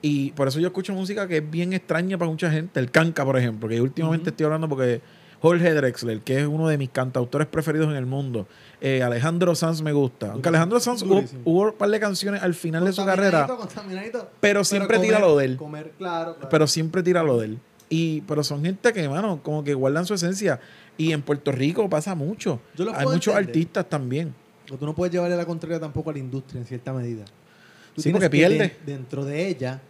[0.00, 2.80] Y por eso yo escucho música que es bien extraña para mucha gente.
[2.80, 5.00] El canca, por ejemplo, que yo últimamente estoy hablando porque
[5.42, 8.46] Jorge Drexler, que es uno de mis cantautores preferidos en el mundo.
[8.80, 10.30] Eh, Alejandro Sanz me gusta.
[10.32, 13.48] Aunque Alejandro Sanz hubo, un par de canciones al final de su carrera,
[14.40, 15.56] pero siempre tira lo de él.
[15.56, 16.48] Comer, claro, claro.
[16.48, 17.58] pero siempre tira lo de él.
[17.88, 20.60] Y, pero son gente que, mano, como que guardan su esencia.
[20.96, 22.60] Y en Puerto Rico pasa mucho.
[22.76, 23.36] Yo Hay muchos entender.
[23.36, 24.34] artistas también.
[24.64, 27.24] Pero tú no puedes llevarle la contraria tampoco a la industria en cierta medida.
[27.94, 28.58] Tú Sí, porque que pierde.
[28.58, 29.82] de- dentro de ella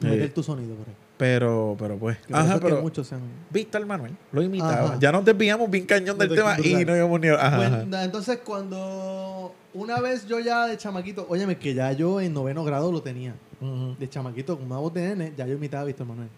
[0.00, 0.06] Sí.
[0.06, 0.94] meter tu sonido por ahí.
[1.18, 2.18] Pero, pero pues.
[2.26, 2.80] Que Ajá, pero.
[2.82, 3.20] muchos se han-
[3.50, 4.72] Víctor Manuel lo imitaba.
[4.90, 4.98] Ajá.
[4.98, 7.28] Ya nos desviamos bien cañón del tema y no íbamos ni.
[7.28, 8.04] Ajá, Pues, ajá.
[8.04, 12.90] entonces cuando una vez yo ya de chamaquito, óyeme que ya yo en noveno grado
[12.90, 13.34] lo tenía.
[13.98, 16.28] De chamaquito con una voz de nene, ya yo imitaba a Víctor Manuel.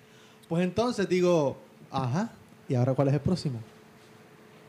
[0.48, 1.56] Pues entonces digo,
[1.90, 2.30] ajá,
[2.68, 3.60] ¿y ahora cuál es el próximo?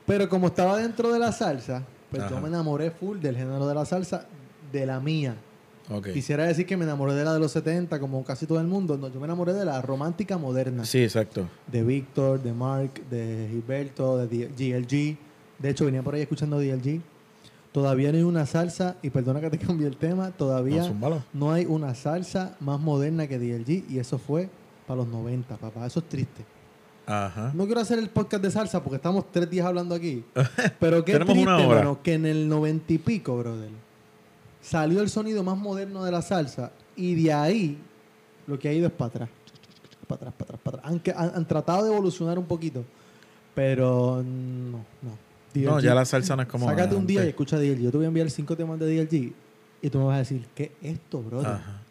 [0.05, 3.75] Pero como estaba dentro de la salsa, pues yo me enamoré full del género de
[3.75, 4.25] la salsa,
[4.71, 5.35] de la mía.
[6.13, 8.97] Quisiera decir que me enamoré de la de los 70, como casi todo el mundo.
[8.97, 10.83] No, yo me enamoré de la romántica moderna.
[10.85, 11.47] Sí, exacto.
[11.71, 15.17] De Víctor, de Mark, de Gilberto, de D- GLG.
[15.61, 17.01] De hecho, venía por ahí escuchando DLG.
[17.71, 20.91] Todavía no hay una salsa, y perdona que te cambie el tema, todavía
[21.33, 24.49] No, hay una salsa más moderna que DLG, y eso fue
[24.87, 25.85] para los 90, papá.
[25.85, 26.45] Eso es triste.
[27.05, 27.51] Ajá.
[27.53, 30.23] No quiero hacer el podcast de salsa porque estamos tres días hablando aquí.
[30.79, 31.77] Pero qué Tenemos triste, una hora.
[31.79, 33.69] mano, que en el noventa y pico, brother,
[34.65, 37.77] salió el sonido más moderno de la salsa y de ahí
[38.47, 39.29] lo que ha ido es para atrás.
[40.07, 40.91] Para atrás, para atrás, para atrás.
[40.91, 42.83] Han, que- han- han tratado de evolucionar un poquito,
[43.53, 45.25] pero no, no.
[45.55, 46.65] No, DLG, ya la salsa no es como.
[46.67, 47.79] Sácate un día y escucha DLG.
[47.83, 49.33] Yo te voy a enviar cinco temas de DLG
[49.81, 51.47] y tú me vas a decir, ¿qué es esto, brother?
[51.47, 51.81] Ajá.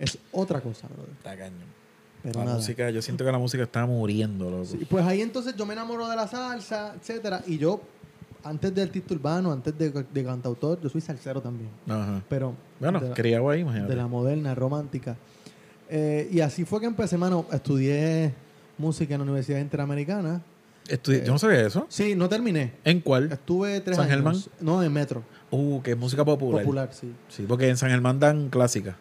[0.00, 1.12] Es otra cosa, brother.
[1.18, 1.74] Está cañón.
[2.24, 2.56] Pero La nada.
[2.56, 4.64] música, yo siento que la música está muriendo, loco.
[4.64, 7.80] Sí, pues ahí entonces yo me enamoro de la salsa, etcétera, y yo
[8.44, 12.22] antes del artista urbano, antes de, de cantautor, yo soy salsero también, Ajá.
[12.28, 13.90] pero Bueno, la- criado ahí, imagínate.
[13.90, 15.16] de la moderna, romántica.
[15.88, 18.32] Eh, y así fue que empecé, mano, estudié
[18.78, 20.42] música en la Universidad Interamericana.
[20.88, 21.86] Estudi- eh, yo no sabía eso.
[21.88, 22.72] Sí, no terminé.
[22.84, 23.32] ¿En cuál?
[23.32, 24.16] Estuve tres ¿San años.
[24.16, 24.36] Germán?
[24.60, 25.22] No, en Metro.
[25.50, 26.62] Uh, que es música popular.
[26.62, 27.12] Popular, sí.
[27.28, 28.96] Sí, porque en San Germán dan clásica.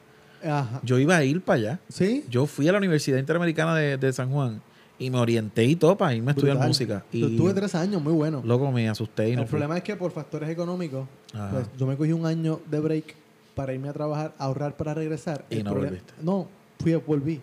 [0.46, 0.80] Ajá.
[0.84, 1.80] Yo iba a ir para allá.
[1.90, 2.26] ¿Sí?
[2.30, 4.62] Yo fui a la Universidad Interamericana de, de San Juan
[5.00, 7.04] y me orienté y todo para irme a estudiar música.
[7.12, 8.42] Yo Y estuve tres años, muy bueno.
[8.46, 9.50] loco, me asusté y El no fui.
[9.52, 11.08] problema es que por factores económicos,
[11.52, 13.16] pues yo me cogí un año de break
[13.56, 15.46] para irme a trabajar, ahorrar para regresar.
[15.50, 16.14] Y El no volviste.
[16.22, 16.48] No,
[16.80, 17.42] fui, volví.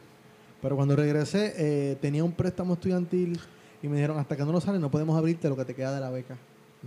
[0.63, 3.39] Pero cuando regresé, eh, tenía un préstamo estudiantil
[3.83, 5.95] y me dijeron, hasta que no lo sales, no podemos abrirte lo que te queda
[5.95, 6.37] de la beca.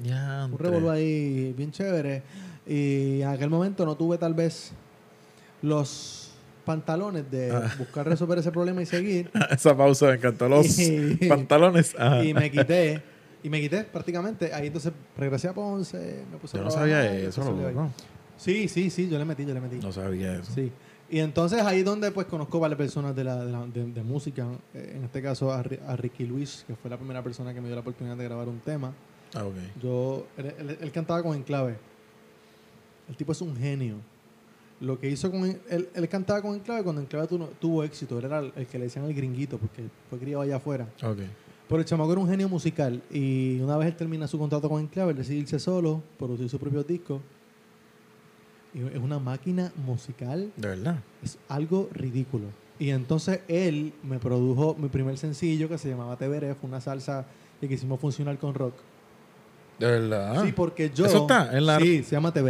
[0.03, 2.21] Ya, Un revolú ahí bien chévere.
[2.67, 4.71] Y en aquel momento no tuve tal vez
[5.61, 6.22] los
[6.65, 7.71] pantalones de Ah.
[7.77, 9.29] buscar resolver ese problema y seguir.
[9.51, 10.47] Esa pausa me encantó.
[10.49, 11.95] Los Y- pantalones.
[11.97, 12.23] Ajá.
[12.23, 13.01] y me quité.
[13.43, 14.53] Y me quité prácticamente.
[14.53, 17.89] Ahí entonces regresé a Ponce, me puse a Yo no sabía eso, loco.
[18.37, 19.77] Sí, sí, sí, yo le metí, yo le metí.
[19.77, 20.51] No sabía eso.
[20.53, 20.71] Sí.
[21.09, 24.03] Y entonces ahí es donde pues conozco varias personas de, la, de, la- de- de
[24.03, 24.47] música.
[24.73, 27.59] Eh, en este caso a, Ri- a Ricky Luis, que fue la primera persona que
[27.61, 28.93] me dio la oportunidad de grabar un tema.
[29.35, 29.55] Ah, ok.
[29.81, 31.75] Yo, él, él- él cantaba con Enclave.
[33.09, 33.97] El tipo es un genio.
[34.83, 38.19] Lo que hizo con él, él, cantaba con Enclave cuando Enclave tuvo, tuvo éxito.
[38.19, 40.89] Él era el, que le decían el gringuito porque fue criado allá afuera.
[41.01, 41.19] Ok.
[41.69, 44.81] Pero el chamaco era un genio musical y una vez él termina su contrato con
[44.81, 47.21] Enclave, él decide irse solo, producir su propio disco.
[48.73, 50.99] Y es una máquina musical, De verdad.
[51.23, 52.47] es algo ridículo.
[52.77, 56.81] Y entonces él me produjo mi primer sencillo que se llamaba Te Veré, fue una
[56.81, 57.25] salsa
[57.61, 58.73] que quisimos funcionar con rock.
[59.79, 60.43] De verdad.
[60.43, 61.05] Sí, porque yo...
[61.05, 62.41] ¿Eso está en la- Sí, se llama Te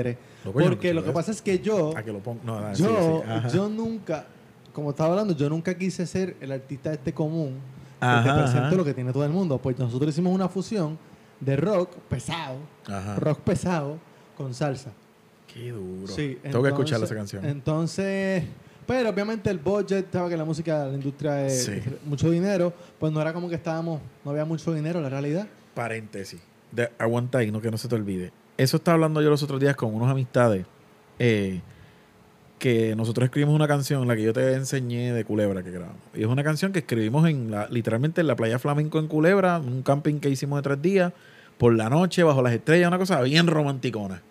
[0.52, 1.96] Porque lo que pasa es que yo...
[1.96, 2.42] A que lo pongo.
[2.44, 2.94] No, nada, Yo, sí,
[3.26, 3.32] sí.
[3.32, 3.48] Ajá.
[3.50, 4.26] yo nunca,
[4.74, 7.60] como estaba hablando, yo nunca quise ser el artista este común
[8.00, 8.76] que Ajá, te presente ajá.
[8.76, 9.58] lo que tiene todo el mundo.
[9.58, 10.98] Pues nosotros hicimos una fusión
[11.40, 13.16] de rock pesado, Ajá.
[13.16, 13.98] rock pesado
[14.36, 14.92] con salsa.
[15.54, 16.08] Qué duro.
[16.08, 17.46] Sí, Tengo que escuchar esa canción.
[17.46, 18.44] Entonces,
[18.88, 21.80] pero obviamente el budget, estaba que la música, la industria es Sí.
[22.06, 25.48] mucho dinero, pues no era como que estábamos, no había mucho dinero, la realidad.
[25.76, 26.42] Paréntesis.
[26.72, 28.32] De- aguanta ahí, no que no se te olvide.
[28.64, 30.66] Eso estaba hablando yo los otros días con unos amistades.
[31.20, 31.62] eh,
[32.60, 35.98] que nosotros escribimos una canción, la que yo te enseñé de Culebra que grabamos.
[36.16, 39.60] Y es una canción que escribimos en la, literalmente en la playa Flamenco en Culebra,
[39.60, 41.12] un camping que hicimos de tres días,
[41.58, 44.22] por la noche, bajo las estrellas, una cosa bien romanticona.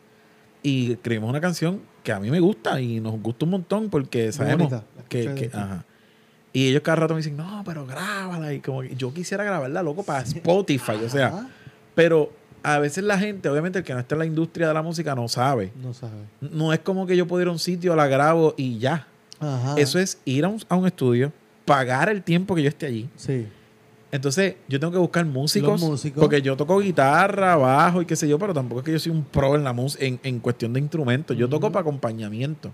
[0.62, 4.32] Y escribimos una canción que a mí me gusta y nos gusta un montón porque
[4.32, 4.68] sabemos
[5.10, 5.84] que, que- ajá.
[6.54, 8.54] Y ellos cada rato me dicen, no, pero grábala.
[8.54, 10.92] Y como que yo quisiera grabarla, loco, para Spotify.
[11.04, 11.48] o sea,
[11.94, 14.82] pero a veces la gente, obviamente el que no está en la industria de la
[14.82, 15.72] música no sabe.
[15.82, 16.12] no sabe.
[16.40, 19.06] No es como que yo puedo ir a un sitio, la grabo y ya.
[19.40, 19.74] Ajá.
[19.76, 21.32] Eso es ir a un, a un estudio,
[21.64, 23.08] pagar el tiempo que yo esté allí.
[23.16, 23.46] Sí.
[24.12, 25.80] Entonces yo tengo que buscar músicos.
[25.80, 26.20] Músicos.
[26.20, 29.12] Porque yo toco guitarra, bajo y qué sé yo, pero tampoco es que yo soy
[29.12, 31.36] un pro en la música, en, en cuestión de instrumentos.
[31.36, 32.72] Yo toco para acompañamiento.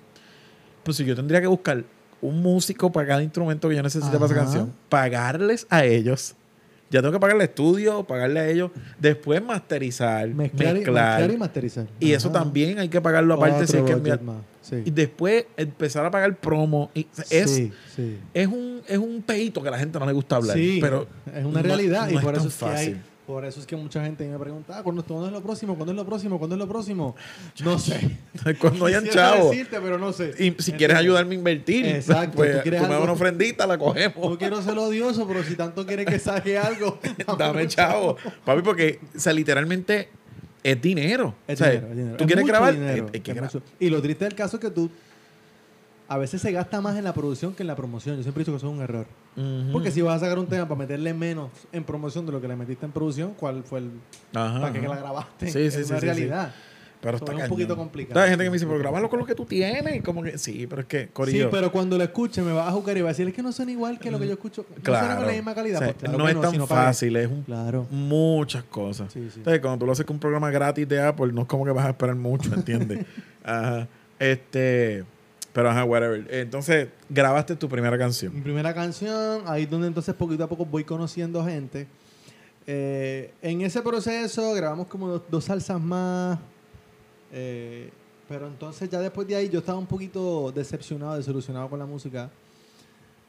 [0.83, 1.85] Pues si yo tendría que buscar
[2.21, 6.35] un músico para cada instrumento que yo necesite para esa canción, pagarles a ellos
[6.91, 11.19] Ya tengo que pagarle estudio, pagarle a ellos, después masterizar, Mezclar, y- mezclar.
[11.19, 11.87] mezclar y masterizar.
[12.01, 14.21] Y eso también hay que pagarlo aparte si hay que enviar.
[14.63, 14.83] sí.
[14.85, 16.91] Y después empezar a pagar promo.
[16.95, 18.19] Y es, sí, sí.
[18.33, 20.57] es un es un peito que a la gente no le gusta hablar.
[20.57, 23.01] Sí, pero es una realidad no y por eso es que hay, fácil.
[23.29, 25.77] Por eso es que mucha gente me pregunta, ah, ¿cuándo, ¿cuándo es lo próximo?
[25.77, 26.39] ¿Cuándo es lo próximo?
[26.39, 27.15] ¿Cuándo es lo próximo?
[27.63, 28.17] No sé.
[28.59, 29.51] Cuando hayan chavos.
[29.51, 30.31] decirte, pero no sé.
[30.31, 33.67] Y si Entonces, quieres ayudarme a invertir, Exacto, pues tú quieres tú algo- una ofrendita,
[33.67, 34.31] la cogemos.
[34.31, 36.99] No quiero ser odioso, pero si tanto quieres que saque algo,
[37.39, 38.17] Dame chavo.
[38.47, 40.09] Papi, porque o sea, literalmente
[40.63, 41.35] es dinero.
[41.47, 42.17] Es O sea, dinero, es dinero.
[42.17, 43.63] Tú Es quieres grabar, dinero, hay que es gra- mucho.
[43.79, 44.91] Y lo triste del caso es que tú
[46.09, 48.17] a veces se gasta más en la producción que en la promoción.
[48.17, 49.07] Yo siempre he dicho que eso es un error.
[49.73, 52.49] Porque si vas a sacar un tema para meterle menos en promoción de lo que
[52.49, 53.91] le metiste en producción, ¿cuál fue el
[54.35, 54.89] Ajá, para qué ajá.
[54.89, 55.51] la grabaste?
[55.51, 56.55] Sí, es sí, sí, una sí, realidad.
[57.01, 58.21] Pero está es un poquito complicado.
[58.21, 59.97] Hay gente que me dice, pero grábalo con lo que tú tienes.
[59.97, 61.45] Y como que, sí, pero es que, Corillo.
[61.45, 63.43] Sí, pero cuando lo escuche me va a jugar y va a decir, es que
[63.43, 64.67] no son igual que lo que yo escucho.
[64.69, 65.01] No claro.
[65.07, 65.77] suena con la misma calidad.
[65.77, 67.87] O sea, Pues claro no que es tan no fácil, es un, Claro.
[67.91, 69.13] muchas cosas.
[69.13, 69.35] Sí, sí.
[69.39, 71.71] Entonces, cuando tú lo haces con un programa gratis de Apple, no es como que
[71.71, 73.05] vas a esperar mucho, ¿entiendes?
[73.45, 73.87] ajá.
[74.19, 75.05] Este.
[75.59, 76.25] Pero ajá, whatever.
[76.33, 78.33] Entonces, grabaste tu primera Mi canción.
[78.45, 81.89] primera canción, ahí es donde entonces poquito a poco voy conociendo gente.
[82.65, 86.39] Eh, en ese proceso grabamos como dos, dos salsas más.
[87.33, 87.91] eh,
[88.29, 92.31] pero entonces ya después de ahí yo estaba un poquito decepcionado, desilusionado con la música.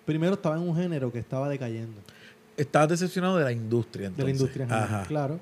[0.06, 2.00] Primero estaba en un género que estaba decayendo.
[2.58, 4.40] Estabas decepcionado de la industria, de la entonces.
[4.40, 5.40] industria en general, claro.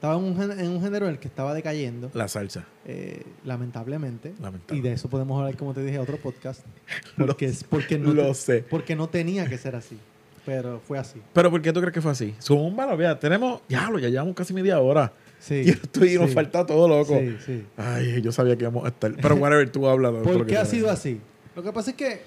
[0.00, 2.64] Estaba en un, gen- en un género en el que estaba decayendo, La salsa.
[2.86, 4.32] eh, lamentablemente.
[4.40, 4.78] Lamentable.
[4.78, 6.64] Y de eso podemos hablar, como te dije, en otro podcast.
[7.18, 8.64] Lo Porque, es, porque, no lo sé.
[8.70, 9.98] porque no tenía que ser así.
[10.46, 11.20] Pero fue así.
[11.34, 12.34] Pero ¿por qué tú crees que fue así?
[12.40, 15.12] Zúmbalo, mira, tenemos, diablo, ya llevamos casi media hora.
[15.38, 15.56] Sí.
[15.66, 17.18] y estoy, nos falta todo, loco.
[17.18, 17.66] Sí, sí.
[17.76, 19.12] Ay, yo sabía que íbamos a estar.
[19.20, 20.14] Pero whatever, tú hablas.
[20.24, 21.20] ¿Por lo qué ha sido así?
[21.54, 22.22] Lo que pasa es que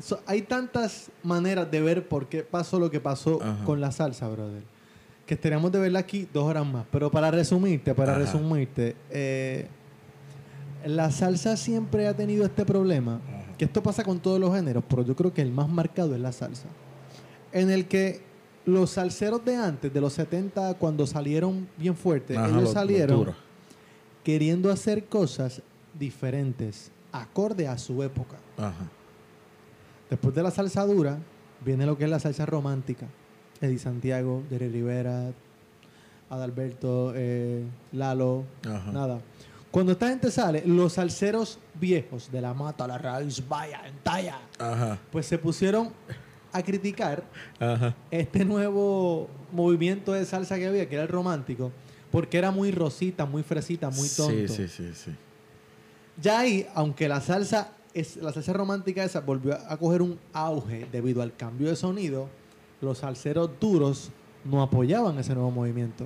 [0.00, 3.62] so- hay tantas maneras de ver por qué pasó lo que pasó Ajá.
[3.66, 4.62] con la salsa, brother.
[5.26, 6.84] Que estaríamos de verla aquí dos horas más.
[6.90, 8.20] Pero para resumirte, para Ajá.
[8.20, 9.66] resumirte, eh,
[10.84, 13.20] la salsa siempre ha tenido este problema.
[13.26, 13.56] Ajá.
[13.56, 16.20] Que esto pasa con todos los géneros, pero yo creo que el más marcado es
[16.20, 16.66] la salsa.
[17.52, 18.20] En el que
[18.66, 22.72] los salseros de antes, de los 70, cuando salieron bien fuertes, Ajá, ellos los- los
[22.74, 23.34] salieron
[24.24, 25.62] queriendo hacer cosas
[25.98, 28.36] diferentes, acorde a su época.
[30.10, 31.18] Después de la salsa dura,
[31.64, 33.06] viene lo que es la salsa romántica.
[33.64, 35.32] Eddie Santiago, Jerry Rivera,
[36.30, 38.92] Adalberto, eh, Lalo, Ajá.
[38.92, 39.20] nada.
[39.70, 44.38] Cuando esta gente sale, los salseros viejos de la mata, la raíz, vaya, en talla,
[44.58, 44.98] Ajá.
[45.10, 45.90] pues se pusieron
[46.52, 47.24] a criticar
[47.58, 47.94] Ajá.
[48.10, 51.72] este nuevo movimiento de salsa que había, que era el romántico,
[52.12, 54.52] porque era muy rosita, muy fresita, muy tonto.
[54.54, 55.10] Sí, sí, sí, sí.
[56.22, 60.86] Ya ahí, aunque la salsa es la salsa romántica esa volvió a coger un auge
[60.92, 62.28] debido al cambio de sonido,
[62.80, 64.10] los salseros duros
[64.44, 66.04] no apoyaban ese nuevo movimiento.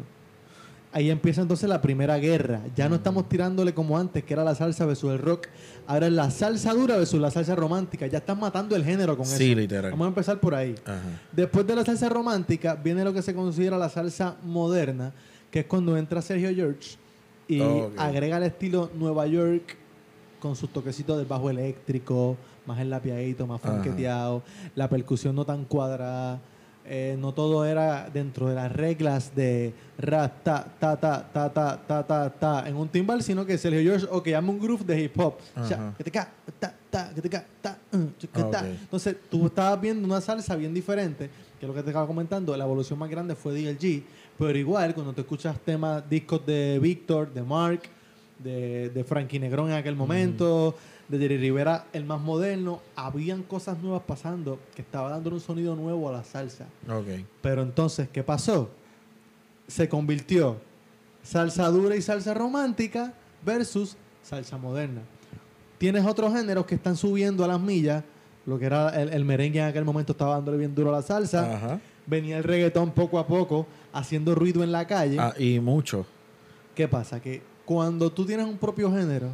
[0.90, 2.62] Ahí empieza entonces la primera guerra.
[2.74, 5.46] Ya no estamos tirándole como antes, que era la salsa versus el rock.
[5.86, 8.06] Ahora es la salsa dura versus la salsa romántica.
[8.06, 9.60] Ya están matando el género con Sí, eso.
[9.60, 9.90] literal.
[9.90, 10.74] Vamos a empezar por ahí.
[10.86, 11.00] Ajá.
[11.30, 15.12] Después de la salsa romántica viene lo que se considera la salsa moderna,
[15.50, 16.96] que es cuando entra Sergio George
[17.48, 17.60] y
[17.98, 19.76] agrega el estilo Nueva York
[20.40, 24.42] con sus toquecitos del bajo eléctrico, más enlapiadito, más funketeado,
[24.74, 26.40] la percusión no tan cuadrada,
[26.88, 31.80] eh, no todo era dentro de las reglas de ra, ta, ta, ta, ta, ta,
[31.86, 35.02] ta, ta, ta, en un timbal, sino que Sergio George, ok, llama un groove de
[35.02, 35.34] hip hop.
[35.54, 35.68] Ajá.
[35.68, 37.76] Cha, que te ca, ta, ta, que te ca, ta,
[38.18, 38.60] que ta.
[38.60, 38.66] Ok.
[38.82, 42.56] Entonces, tú estabas viendo una salsa bien diferente, que es lo que te estaba comentando.
[42.56, 44.02] La evolución más grande fue DLG,
[44.38, 47.82] pero igual, cuando te escuchas temas, discos de Víctor, de Mark,
[48.38, 50.74] de, de Frankie Negrón en aquel momento,
[51.08, 55.74] de Jerry Rivera, el más moderno, habían cosas nuevas pasando que estaba dando un sonido
[55.74, 56.66] nuevo a la salsa.
[57.40, 58.70] Pero entonces, ¿qué pasó?
[59.66, 60.56] Se convirtió
[61.22, 65.00] salsa dura y salsa romántica versus salsa moderna.
[65.78, 68.04] Tienes otros géneros que están subiendo a las millas.
[68.44, 71.02] Lo que era el, el merengue en aquel momento estaba dándole bien duro a la
[71.02, 71.56] salsa.
[71.56, 71.80] Ajá.
[72.06, 75.18] Venía el reggaetón poco a poco haciendo ruido en la calle.
[75.18, 76.06] Ah, y mucho.
[76.74, 77.20] ¿Qué pasa?
[77.20, 79.30] Que cuando tú tienes un propio género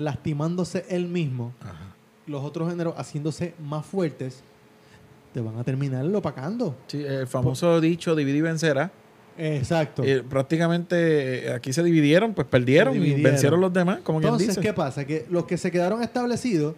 [0.00, 1.94] lastimándose él mismo, Ajá.
[2.26, 4.42] los otros géneros haciéndose más fuertes,
[5.34, 6.74] te van a terminar opacando.
[6.88, 8.90] Sí, el famoso dicho divide y vencerá.
[9.38, 10.02] Exacto.
[10.02, 14.48] Eh, prácticamente eh, aquí se dividieron, pues perdieron, y vencieron los demás, como quien Entonces,
[14.56, 14.60] dice.
[14.60, 15.04] ¿qué pasa?
[15.06, 16.74] Que los que se quedaron establecidos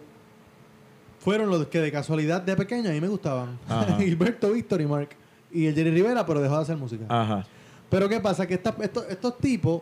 [1.19, 3.57] fueron los que de casualidad de pequeño a mí me gustaban.
[3.97, 5.09] Gilberto, Víctor y Mark.
[5.51, 7.05] Y el Jerry Rivera, pero dejó de hacer música.
[7.07, 7.45] Ajá.
[7.89, 8.45] Pero ¿qué pasa?
[8.47, 9.81] Que esta- estos, estos tipos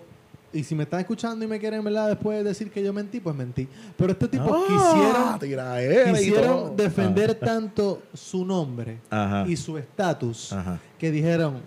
[0.54, 2.10] y si me están escuchando y me quieren, ¿verdad?
[2.10, 3.68] Después decir que yo mentí, pues mentí.
[3.98, 9.46] Pero estos tipos Ah, quisieron, quisieron defender tanto su nombre Ajá.
[9.48, 10.54] y su estatus
[11.00, 11.60] que dijeron,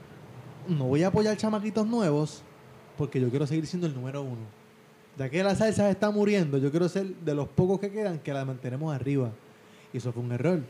[0.69, 2.43] no voy a apoyar chamaquitos nuevos
[2.97, 4.43] porque yo quiero seguir siendo el número uno.
[5.17, 8.33] Ya que la salsa está muriendo, yo quiero ser de los pocos que quedan que
[8.33, 9.31] la mantenemos arriba.
[9.93, 10.61] Y eso fue un error.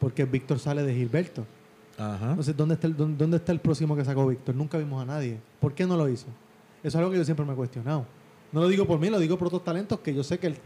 [0.00, 1.46] Porque Víctor sale de Gilberto.
[1.96, 2.30] Ajá.
[2.30, 4.56] Entonces, ¿dónde está, el, dónde, dónde está el próximo que sacó Víctor?
[4.56, 5.38] Nunca vimos a nadie.
[5.60, 6.26] ¿Por qué no lo hizo?
[6.84, 8.06] Eso es algo que yo siempre me he cuestionado.
[8.52, 10.56] No lo digo por mí, lo digo por otros talentos que yo sé que él,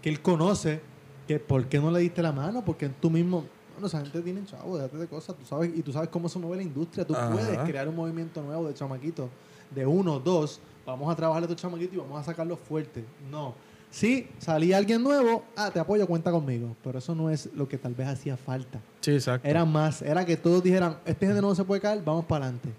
[0.00, 0.80] que él conoce.
[1.26, 2.64] Que ¿Por qué no le diste la mano?
[2.64, 3.44] Porque tú mismo...
[3.74, 5.36] Bueno, esa gente tiene chavo, déjate de cosas.
[5.36, 7.06] Tú sabes, y tú sabes cómo se mueve la industria.
[7.06, 7.30] Tú Ajá.
[7.30, 9.28] puedes crear un movimiento nuevo de chamaquitos.
[9.70, 10.60] De uno, dos.
[10.86, 13.04] Vamos a trabajar a estos chamaquitos y vamos a sacarlos fuertes.
[13.30, 13.54] No.
[13.90, 16.76] Si salía alguien nuevo, ah, te apoyo, cuenta conmigo.
[16.82, 18.80] Pero eso no es lo que tal vez hacía falta.
[19.00, 19.46] Sí, exacto.
[19.46, 22.70] Era más, era que todos dijeran, este género no se puede caer, vamos para adelante.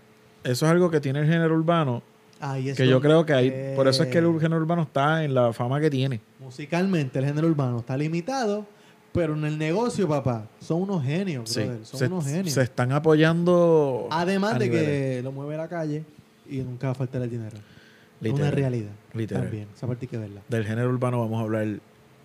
[0.43, 2.01] Eso es algo que tiene el género urbano.
[2.41, 3.73] Ahí es Que yo creo que hay.
[3.75, 6.21] Por eso es que el Eh, género urbano está en la fama que tiene.
[6.39, 8.65] Musicalmente, el género urbano está limitado,
[9.11, 11.61] pero en el negocio, papá, son unos genios, Sí.
[11.61, 11.85] brother.
[11.85, 12.53] Son Se, unos genios.
[12.53, 14.07] se están apoyando.
[14.11, 14.85] Además de niveles.
[15.17, 16.03] que lo mueve la calle
[16.49, 17.57] y nunca va a faltar el dinero.
[17.57, 18.41] Es Literal.
[18.47, 18.91] una realidad.
[19.13, 19.43] Literal.
[19.43, 20.41] También, esa parte hay que verla.
[20.47, 21.67] Del género urbano vamos a hablar.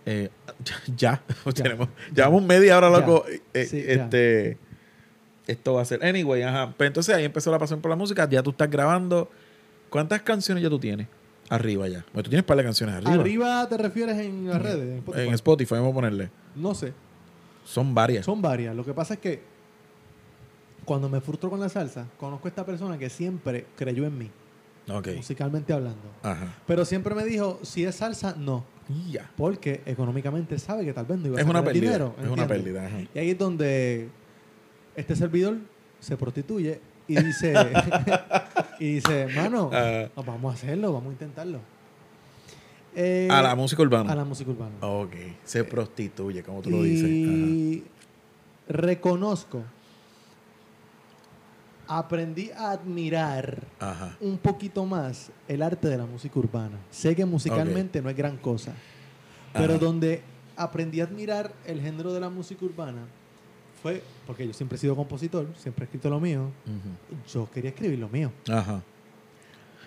[0.06, 0.28] eh,
[0.96, 1.20] ya.
[1.54, 2.98] Tenemos, llevamos media hora, Ya.
[2.98, 3.24] loco.
[3.54, 3.92] eh, Sí, ya.
[4.04, 4.58] este.
[5.46, 6.02] Esto va a ser.
[6.04, 6.72] Anyway, ajá.
[6.76, 8.28] Pero entonces ahí empezó la pasión por la música.
[8.28, 9.30] Ya tú estás grabando.
[9.94, 11.06] ¿Cuántas canciones ya tú tienes?
[11.48, 12.04] Arriba ya.
[12.12, 13.12] Bueno, tú tienes un par de canciones arriba.
[13.14, 15.28] Arriba te refieres en las redes, en Spotify?
[15.28, 16.30] En Spotify, vamos a ponerle.
[16.56, 16.92] No sé,
[17.64, 18.24] Son varias.
[18.26, 18.74] son varias.
[18.74, 19.40] Lo que pasa es que
[20.84, 24.30] cuando me frustro con la salsa, conozco a esta persona que siempre creyó en mí,
[24.90, 25.10] Ok.
[25.14, 26.10] musicalmente hablando.
[26.24, 26.54] Ajá.
[26.66, 28.64] Pero siempre me dijo, si es salsa, no.
[28.88, 29.30] Y ya.
[29.36, 31.82] Porque económicamente sabe que tal vez no iba a Es una pérdida.
[31.84, 32.16] dinero.
[32.20, 32.84] es una pérdida.
[32.86, 32.96] ajá.
[33.14, 34.08] Y ahí es donde
[34.96, 35.58] este servidor
[36.00, 37.54] se prostituye y dice,
[38.78, 40.08] y dice, mano, Ah.
[40.24, 41.58] vamos a hacerlo, vamos a intentarlo.
[42.96, 44.12] Eh, a la música urbana.
[44.12, 44.74] a la música urbana.
[44.80, 45.14] Ok.
[45.44, 47.08] Se prostituye, como tú lo dices.
[47.08, 47.84] y
[48.68, 49.62] reconozco,
[51.86, 54.16] aprendí a admirar Ajá.
[54.20, 56.78] Un poquito más el arte de la música urbana.
[56.90, 58.72] Sé que musicalmente no es gran cosa,
[59.52, 59.84] pero Ajá.
[59.84, 60.22] donde
[60.56, 63.02] aprendí a admirar el género de la música urbana
[63.84, 66.48] fue porque yo siempre he sido compositor, siempre he escrito lo mío,
[67.30, 68.32] yo quería escribir lo mío.
[68.50, 68.82] Ajá.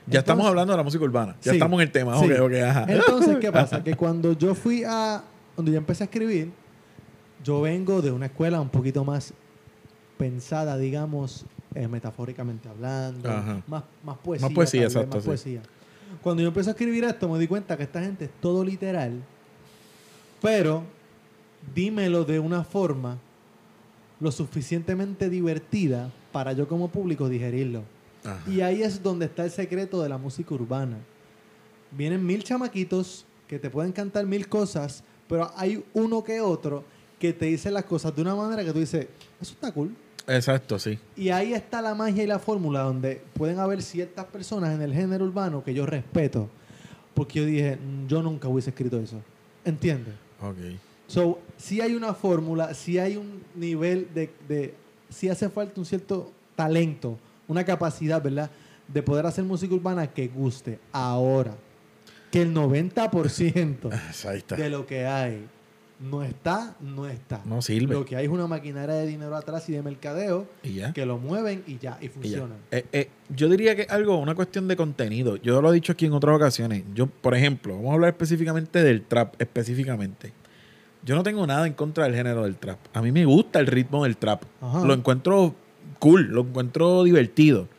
[0.06, 1.36] Ya estamos hablando de la música urbana.
[1.42, 2.16] Ya Sí, estamos en el tema.
[2.20, 2.26] sí.
[2.32, 2.86] Ok, ok, ajá.
[2.90, 3.84] Entonces, ¿qué pasa?
[3.84, 5.24] Que cuando yo fui a,
[5.56, 6.52] cuando yo empecé a escribir,
[7.44, 9.34] yo vengo de una escuela un poquito más
[10.20, 13.64] pensada, digamos, eh, metafóricamente hablando, Ajá.
[13.66, 14.48] más, más poesía.
[14.48, 15.28] Más poesía, vez, exacto, Más sí.
[15.28, 15.62] poesía.
[16.22, 19.24] Cuando yo empecé a escribir esto, me di cuenta que esta gente es todo literal,
[20.40, 20.84] pero
[21.74, 23.18] dímelo de una forma
[24.20, 27.84] lo suficientemente divertida para yo como público digerirlo.
[28.24, 28.40] Ajá.
[28.50, 30.98] Y ahí es donde está el secreto de la música urbana.
[31.92, 36.84] Vienen mil chamaquitos que te pueden cantar mil cosas, pero hay uno que otro
[37.20, 39.08] que te dice las cosas de una manera que tú dices,
[39.42, 39.96] eso está cool.
[40.28, 41.00] Exacto, sí.
[41.16, 44.94] Y ahí está la magia y la fórmula donde pueden haber ciertas personas en el
[44.94, 46.50] género urbano que yo respeto.
[47.14, 49.22] Porque yo dije, "Mm, yo nunca hubiese escrito eso.
[49.64, 50.14] ¿Entiendes?
[50.42, 50.58] Ok.
[51.08, 54.74] So, si hay una fórmula, si hay un nivel de, de
[55.10, 57.18] si hace falta un cierto talento,
[57.48, 58.52] una capacidad, ¿verdad?
[58.88, 60.80] De poder hacer música urbana que guste.
[60.92, 61.56] Ahora,
[62.32, 63.92] que el 90%
[64.28, 64.56] Ahí está.
[64.56, 65.48] de lo que hay
[66.00, 67.42] no está, no está.
[67.46, 67.94] No sirve.
[67.96, 70.94] Lo que hay es una maquinaria de dinero atrás y de mercadeo Y ya.
[70.94, 72.58] que lo mueven y ya, y funcionan.
[72.70, 75.38] Eh, eh, yo diría que algo, una cuestión de contenido.
[75.38, 76.84] Yo lo he dicho aquí en otras ocasiones.
[76.94, 80.34] Yo, por ejemplo, vamos a hablar específicamente del trap, específicamente.
[81.08, 82.78] Yo no tengo nada en contra del género del trap.
[82.94, 84.44] A mí me gusta el ritmo del trap.
[84.62, 84.86] Ajá.
[84.86, 85.56] Lo encuentro
[86.00, 87.70] cool, lo encuentro divertido.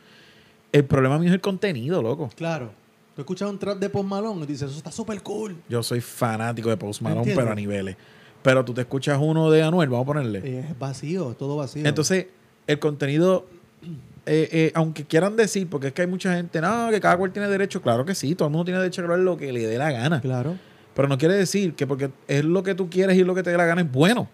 [0.71, 2.31] El problema mío es el contenido, loco.
[2.35, 2.71] Claro.
[3.15, 5.55] Tú escuchas un trap de Post Malone y dices, eso está súper cool.
[5.69, 7.97] Yo soy fanático de Post Malone, pero a niveles.
[8.41, 10.39] Pero tú te escuchas uno de Anuel, vamos a ponerle.
[10.43, 11.85] Eh, Es vacío, todo vacío.
[11.85, 12.25] Entonces,
[12.65, 13.45] el contenido,
[14.25, 17.31] eh, eh, aunque quieran decir, porque es que hay mucha gente, no, que cada cual
[17.31, 19.67] tiene derecho, claro que sí, todo el mundo tiene derecho a grabar lo que le
[19.67, 20.19] dé la gana.
[20.19, 20.55] Claro.
[20.95, 23.51] Pero no quiere decir que porque es lo que tú quieres y lo que te
[23.51, 24.27] dé la gana es bueno.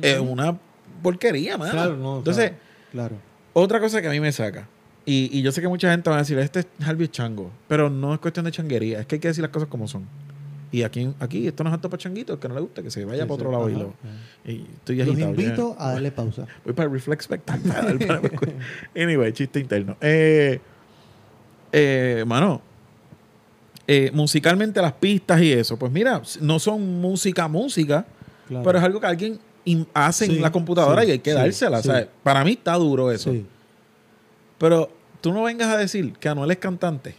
[0.00, 0.56] Es una
[1.02, 1.72] porquería, mano.
[1.72, 2.18] Claro, no.
[2.18, 2.52] Entonces,
[2.92, 3.16] claro.
[3.52, 4.68] otra cosa que a mí me saca,
[5.04, 7.88] y, y yo sé que mucha gente va a decir, este es Harvey Chango, pero
[7.90, 10.04] no es cuestión de changuería, es que hay que decir las cosas como son.
[10.70, 13.02] Y aquí, aquí esto no es apto para changuitos, que no le gusta, que se
[13.06, 13.46] vaya Sí, para sí.
[13.46, 13.88] otro lado y Ajá, lo.
[13.88, 14.50] ajá.
[14.52, 15.28] y estoy Los ya.
[15.30, 16.46] invito a darle pausa.
[16.64, 17.98] Voy para el Reflex Spectacular.
[18.06, 18.20] para-
[19.02, 19.96] anyway, chiste interno.
[20.02, 20.60] Eh,
[21.72, 22.60] eh, mano,
[23.88, 28.06] eh, musicalmente las pistas y eso, pues mira, no son música, música,
[28.46, 28.62] Claro.
[28.64, 29.40] pero es algo que alguien
[29.94, 32.06] hace Sí, en la computadora sí, y hay que sí, dársela.
[32.22, 33.34] Para mí está duro eso.
[34.58, 37.14] Pero tú no vengas a decir que Anuel es cantante.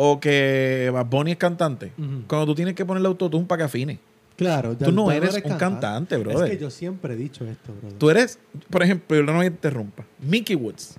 [0.00, 1.92] o que Bad Bunny es cantante.
[2.28, 3.98] Cuando tú tienes que ponerle autotune para que afine.
[4.36, 6.44] Claro, ya- Tú no eres un cantante, brother.
[6.52, 7.98] Es que yo siempre he dicho esto, brother.
[7.98, 8.38] Tú eres,
[8.70, 10.04] por ejemplo, yo no me interrumpa.
[10.20, 10.94] Mickey Woods.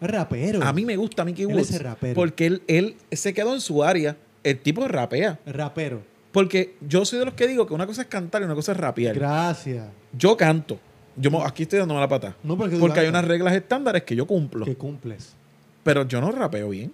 [0.00, 0.62] Rapero.
[0.62, 1.70] A mí me gusta Mickey Él Woods.
[1.72, 2.14] es rapero.
[2.14, 4.16] Porque él, él se quedó en su área.
[4.44, 5.38] El tipo rapea.
[5.46, 6.02] Rapero.
[6.32, 8.72] Porque yo soy de los que digo que una cosa es cantar y una cosa
[8.72, 9.14] es rapear.
[9.14, 9.86] Gracias.
[10.16, 10.78] Yo canto.
[11.16, 12.36] Yo aquí estoy dándome la pata.
[12.44, 14.64] No porque Porque hay unas reglas estándares que yo cumplo.
[14.64, 15.34] Que cumples.
[15.82, 16.92] Pero yo no rapeo bien.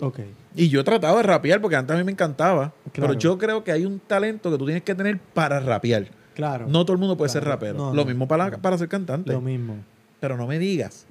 [0.00, 0.20] Ok.
[0.54, 2.72] Y yo he tratado de rapear porque antes a mí me encantaba.
[2.92, 3.08] Claro.
[3.08, 6.08] Pero yo creo que hay un talento que tú tienes que tener para rapear.
[6.34, 6.66] Claro.
[6.68, 7.74] No todo el mundo puede ser rapero.
[7.78, 8.04] No, Lo no.
[8.04, 9.32] mismo para, para ser cantante.
[9.32, 9.76] Lo mismo.
[10.20, 11.06] Pero no me digas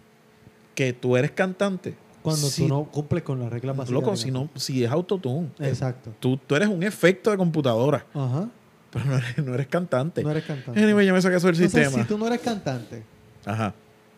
[0.78, 1.96] que tú eres cantante.
[2.22, 3.94] Cuando si, tú no cumples con las reglas básicas.
[4.00, 5.50] Loco, si, no, si es autotune.
[5.60, 6.14] Exacto.
[6.20, 8.06] Tú, tú eres un efecto de computadora.
[8.14, 8.48] Ajá.
[8.92, 10.22] Pero no eres, no eres cantante.
[10.24, 10.80] No eres cantante.
[10.84, 12.04] Anyway, me saqué eso del Entonces, sistema.
[12.04, 13.04] si tú no eres cantante,
[13.44, 13.74] Ajá.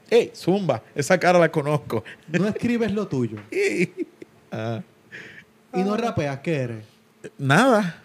[0.09, 0.83] ¡Ey, Zumba!
[0.93, 2.03] Esa cara la conozco.
[2.27, 3.37] no escribes lo tuyo
[4.51, 4.81] Ah.
[5.73, 6.85] y no rapeas, ¿qué eres?
[7.37, 8.01] Nada.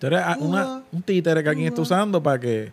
[0.00, 2.72] Tú eres una- un títere que alguien está usando para que.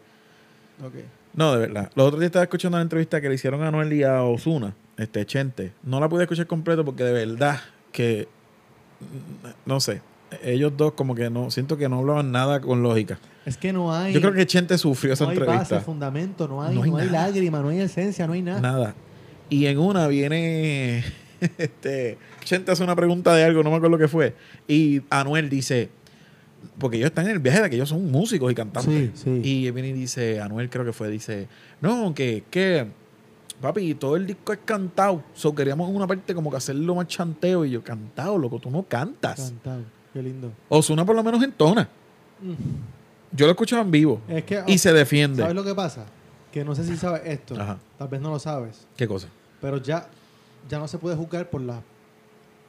[0.83, 0.93] Ok.
[1.37, 1.91] No, de verdad.
[1.95, 4.73] Los otros días estaba escuchando una entrevista que le hicieron a Noel y a Osuna,
[4.97, 5.71] este Chente.
[5.83, 7.61] No la pude escuchar completo porque de verdad
[7.93, 8.27] que.
[9.65, 10.01] No sé.
[10.43, 11.51] Ellos dos, como que no.
[11.51, 13.19] Siento que no hablaban nada con lógica.
[13.45, 14.13] Es que no hay.
[14.13, 15.75] Yo creo que Chente sufrió esa no hay entrevista.
[15.75, 17.27] base, fundamento, no hay, No no hay hay, nada.
[17.27, 18.59] lágrima, no hay esencia, no hay nada.
[18.59, 18.95] Nada.
[19.49, 21.03] Y en una viene.
[21.59, 22.17] este.
[22.43, 24.33] Chente hace una pregunta de algo, no me acuerdo qué fue.
[24.67, 25.89] Y Anuel dice.
[26.77, 29.11] Porque ellos están en el viaje de que ellos son músicos y cantantes.
[29.15, 29.41] Sí, sí.
[29.43, 31.47] Y viene y dice, Anuel creo que fue, dice,
[31.81, 32.87] no, que, que,
[33.61, 35.23] papi, todo el disco es cantado.
[35.33, 37.65] So queríamos una parte como que hacerlo más chanteo.
[37.65, 39.51] Y yo, cantado, loco, tú no cantas.
[39.51, 39.83] Cantado.
[40.13, 40.51] Qué lindo.
[40.69, 41.87] Osuna por lo menos entona.
[43.31, 44.21] Yo lo escuchaba en vivo.
[44.27, 45.41] Es que, Y se defiende.
[45.41, 46.05] ¿sabes lo que pasa?
[46.51, 47.59] Que no sé si sabes esto.
[47.59, 47.77] Ajá.
[47.97, 48.87] Tal vez no lo sabes.
[48.95, 49.27] ¿Qué cosa?
[49.61, 50.07] Pero ya,
[50.69, 51.81] ya no se puede juzgar por las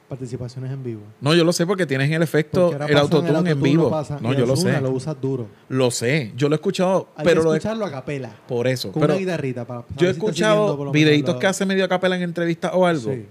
[0.09, 1.01] participaciones en vivo.
[1.21, 3.89] No, yo lo sé porque tienes el efecto, el autotune en vivo.
[4.21, 4.81] no, yo lo sé.
[4.81, 5.47] lo usas duro.
[5.69, 6.33] Lo sé.
[6.35, 8.35] Yo lo he escuchado, Hay pero que lo he, escucharlo a capela.
[8.47, 8.91] por eso.
[8.91, 9.65] Con Pero una guitarrita.
[9.65, 13.13] Para yo he escuchado videitos que hace medio a capela en entrevistas o algo.
[13.13, 13.25] Sí.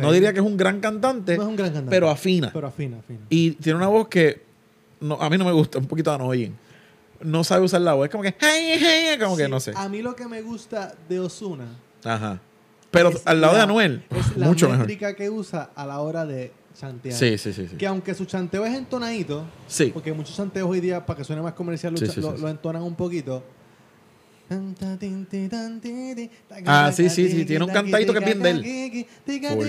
[0.00, 1.90] No diría que es un gran cantante, No es un gran cantante.
[1.90, 2.50] pero afina.
[2.52, 3.20] Pero afina, afina.
[3.28, 4.42] Y tiene una voz que
[5.00, 6.54] no, a mí no me gusta, un poquito annoying.
[7.22, 8.04] No sabe usar la voz.
[8.06, 9.72] Es como que, hey, hey, como que no sé.
[9.74, 11.64] A mí lo que me gusta de Osuna
[12.04, 12.40] Ajá.
[12.92, 14.86] Pero es al lado de Anuel, es la mucho mejor.
[14.86, 17.14] métrica que usa a la hora de chantear.
[17.18, 17.66] Sí, sí, sí.
[17.68, 17.76] sí.
[17.76, 19.90] Que aunque su chanteo es entonadito, Sí.
[19.92, 22.94] porque muchos chanteos hoy día, para que suene más comercial, lo, Sí, lo- entonan un
[22.94, 23.42] poquito.
[26.66, 29.06] Ah, sí, sí, sí, tiene un cantadito que es bien de él.
[29.54, 29.66] Full.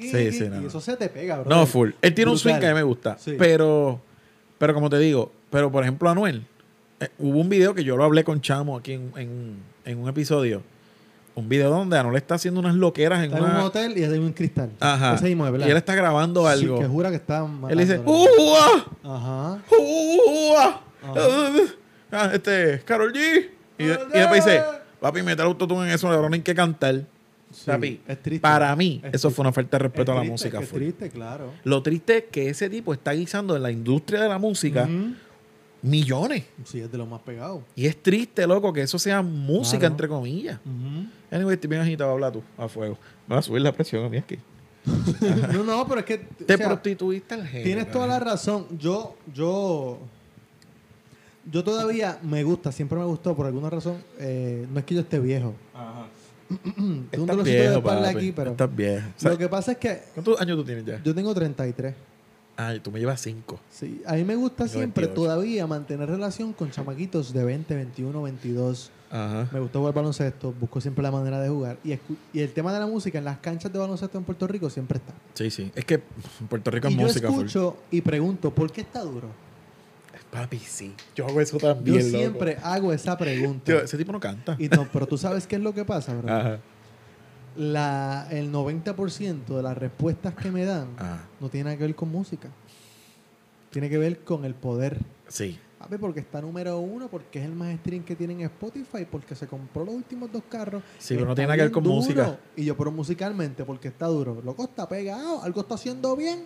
[0.00, 1.50] Sí, sí, no, Y eso se te pega, bro.
[1.50, 1.90] No, full.
[2.00, 3.18] Él tiene un swing que a mí me gusta.
[3.18, 3.34] Sí.
[3.38, 4.00] Pero,
[4.58, 6.46] pero como te digo, pero por ejemplo, Anuel,
[7.00, 10.08] eh, hubo un video que yo lo hablé con Chamo aquí en, en- en un
[10.08, 10.62] episodio.
[11.40, 13.64] Un video donde Anuel está haciendo unas loqueras en Está en un una.
[13.64, 14.70] hotel y hay un cristal.
[14.80, 15.14] Ajá.
[15.14, 15.48] Ese mismo.
[15.48, 16.78] Y él está grabando Sí, algo.
[16.78, 18.22] que jura que está él dice, matándolo.
[18.22, 18.54] ¡Uh!
[19.04, 19.62] ah, Ajá.
[19.76, 20.54] ¡Uh!
[22.12, 23.48] ah, este, Carol G.
[23.78, 24.62] Y, y después dice,
[25.00, 27.04] papi, meter autotune en eso, ahora no hay que cantar.
[27.52, 28.40] Sí, Papi, es triste.
[28.42, 30.60] para mí, Es eso fue una falta de respeto Es a la triste, música.
[30.62, 31.50] Es triste, claro.
[31.64, 35.14] Lo triste es que ese tipo está guisando en la industria de la música Ujú.
[35.82, 36.44] millones.
[36.64, 37.62] Sí, es de los más pegados.
[37.74, 39.94] Y es triste, loco, que eso sea música, Claro.
[39.94, 40.60] entre comillas.
[40.64, 41.06] Ujú.
[41.30, 42.98] Anyway, estoy bien agitado, habla tú, a fuego.
[43.26, 44.38] Me va a subir la presión a mí aquí.
[45.52, 46.18] no, no, pero es que.
[46.18, 47.64] Te o sea, prostituiste al género.
[47.64, 48.66] Tienes toda la razón.
[48.78, 49.98] Yo, yo,
[51.50, 54.02] yo todavía me gusta, siempre me gustó por alguna razón.
[54.18, 55.54] eh, no es que yo esté viejo.
[57.10, 58.04] Tengo un Estás viejo, papi.
[58.16, 59.06] aquí, pero Estás viejo.
[59.16, 61.00] O sea, lo que pasa es que ¿Cuántos años tú tienes ya?
[61.02, 61.94] yo tengo 33.
[62.56, 63.58] Ay, tú me llevas cinco.
[63.70, 65.14] Sí, a mí me gusta Tengo siempre 28.
[65.22, 68.90] todavía mantener relación con chamaquitos de 20, 21, 22.
[69.10, 69.48] Ajá.
[69.52, 71.78] Me gusta jugar baloncesto, busco siempre la manera de jugar.
[71.84, 71.98] Y,
[72.38, 75.12] el tema de la música en las canchas de baloncesto en Puerto Rico siempre está.
[75.34, 75.72] Sí, sí.
[75.74, 75.94] Es que
[76.40, 77.28] en Puerto Rico es y yo música.
[77.28, 77.46] full.
[77.46, 79.28] escucho y pregunto, ¿por qué está duro?
[80.30, 80.94] Papi, sí.
[81.16, 82.08] Yo hago eso Yo también, loco.
[82.18, 83.72] siempre hago esa pregunta.
[83.82, 84.54] Ese tipo no canta.
[84.58, 86.32] Y no, pero tú sabes qué es lo que pasa, bro.
[86.32, 86.58] Ajá.
[87.56, 91.24] La, el 90% de las respuestas que me dan Ajá.
[91.40, 92.48] no tiene nada que ver con música.
[93.70, 94.98] Tiene que ver con el poder.
[95.26, 95.58] Sí.
[95.80, 99.34] Papi, porque está número uno, porque es el más stream que tiene en Spotify, porque
[99.34, 100.82] se compró los últimos dos carros.
[100.98, 101.96] Sí, pero no tiene nada que ver con duro.
[101.96, 102.38] música.
[102.54, 104.42] Y yo, pero musicalmente, porque está duro.
[104.44, 106.44] Loco, está pegado, algo está haciendo bien.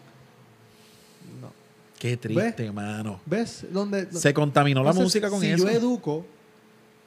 [1.41, 1.51] No.
[1.99, 3.19] Qué triste, mano.
[3.27, 3.67] ¿Ves?
[3.73, 5.65] Donde, Se contaminó la música con si eso.
[5.65, 6.25] yo educo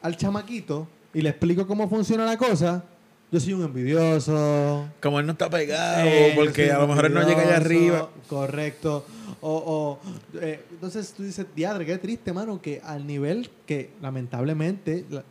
[0.02, 2.84] al chamaquito y le explico cómo funciona la cosa,
[3.32, 4.88] yo soy un envidioso.
[5.02, 8.10] Como él no está pegado, Eh, porque a lo mejor él no llega allá arriba.
[8.28, 9.06] Correcto.
[9.42, 15.06] O, o, eh, entonces tú dices, diadre, qué triste, mano, que al nivel que lamentablemente
[15.10, 15.24] la-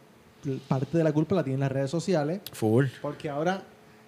[0.68, 2.86] parte de la culpa la tienen las redes sociales, Full.
[3.03, 3.64] porque ahora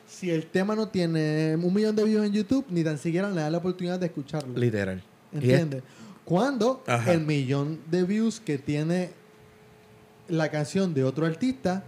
[0.06, 3.42] Si el tema no tiene un millón de views en YouTube, ni tan siquiera le
[3.42, 4.56] da la oportunidad de escucharlo.
[4.58, 5.02] Literal.
[5.34, 5.82] ¿Entiendes?
[6.24, 7.12] Cuando Ajá.
[7.12, 9.10] el millón de views que tiene
[10.28, 11.84] la canción de otro artista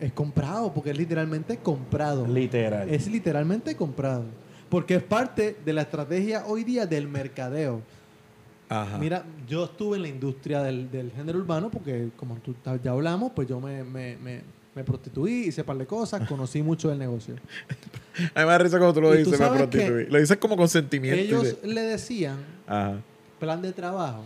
[0.00, 2.26] es comprado, porque es literalmente comprado.
[2.26, 2.88] Literal.
[2.88, 4.24] Es literalmente comprado.
[4.68, 7.80] Porque es parte de la estrategia hoy día del mercadeo.
[8.68, 8.98] Ajá.
[8.98, 13.32] Mira, yo estuve en la industria del, del género urbano porque, como tú, ya hablamos,
[13.34, 14.42] pues yo me, me, me,
[14.74, 17.34] me prostituí, hice un par de cosas, conocí mucho del negocio.
[18.34, 20.06] A mí me da risa como tú lo Y tú dices, me prostituí.
[20.10, 21.20] Lo dices como consentimiento.
[21.20, 22.36] Ellos de- le decían
[22.66, 23.00] Ajá.
[23.40, 24.24] plan de trabajo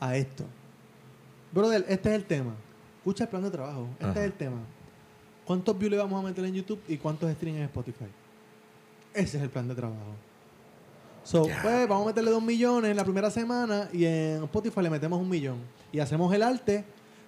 [0.00, 0.44] a esto.
[1.52, 2.54] Brother, este es el tema.
[3.02, 3.88] Escucha el plan de trabajo.
[3.94, 4.20] Este Ajá.
[4.20, 4.58] es el tema.
[5.44, 8.04] ¿Cuántos views le vamos a meter en YouTube y cuántos streams en Spotify?
[9.12, 10.14] Ese es el plan de trabajo.
[11.24, 14.90] So, pues vamos a meterle dos millones en la primera semana y en Spotify le
[14.90, 15.56] metemos un millón.
[15.90, 16.84] Y hacemos el arte,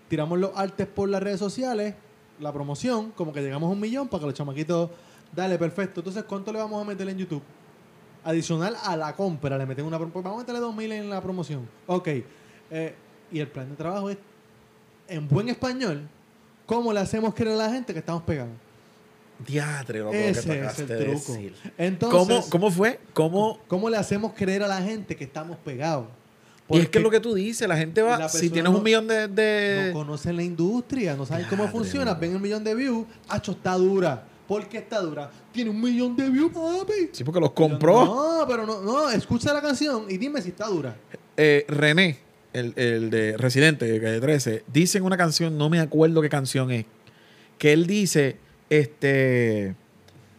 [0.08, 1.96] tiramos los artes por las redes sociales,
[2.38, 4.90] la promoción, como que llegamos a un millón para que los chamaquitos,
[5.34, 6.02] dale, perfecto.
[6.02, 7.42] Entonces, ¿cuánto le vamos a meter en YouTube?
[8.22, 11.68] Adicional a la compra, le metemos una Vamos a meterle dos mil en la promoción.
[11.88, 12.08] Ok.
[12.70, 12.94] Eh,
[13.32, 14.18] y el plan de trabajo es,
[15.08, 16.08] en buen español,
[16.66, 18.52] ¿cómo le hacemos creer a la gente que estamos pegados?
[19.46, 21.32] Diatre, loco, lo que Ese tú es el de truco.
[21.32, 21.54] decir.
[21.76, 23.00] Entonces, ¿Cómo, ¿Cómo fue?
[23.12, 23.58] ¿Cómo?
[23.66, 26.06] ¿cómo le hacemos creer a la gente que estamos pegados?
[26.70, 28.78] Y es que es lo que tú dices, la gente va, la si tienes no-
[28.78, 29.28] un millón de...
[29.28, 33.06] de- no conocen la industria, no saben cómo Diadre, funciona, ven el millón de views,
[33.28, 34.24] hacho, está dura.
[34.48, 35.30] ¿Por qué está dura?
[35.52, 37.10] Tiene un millón de views, papi.
[37.12, 38.04] Sí, porque los compró.
[38.04, 40.96] No, pero no, no, escucha la canción y dime si está dura.
[41.36, 42.18] Eh, René,
[42.54, 46.28] el, el de Residente, de Calle 13, dice en una canción, no me acuerdo qué
[46.30, 46.86] canción es,
[47.58, 48.36] que él dice,
[48.70, 49.74] este,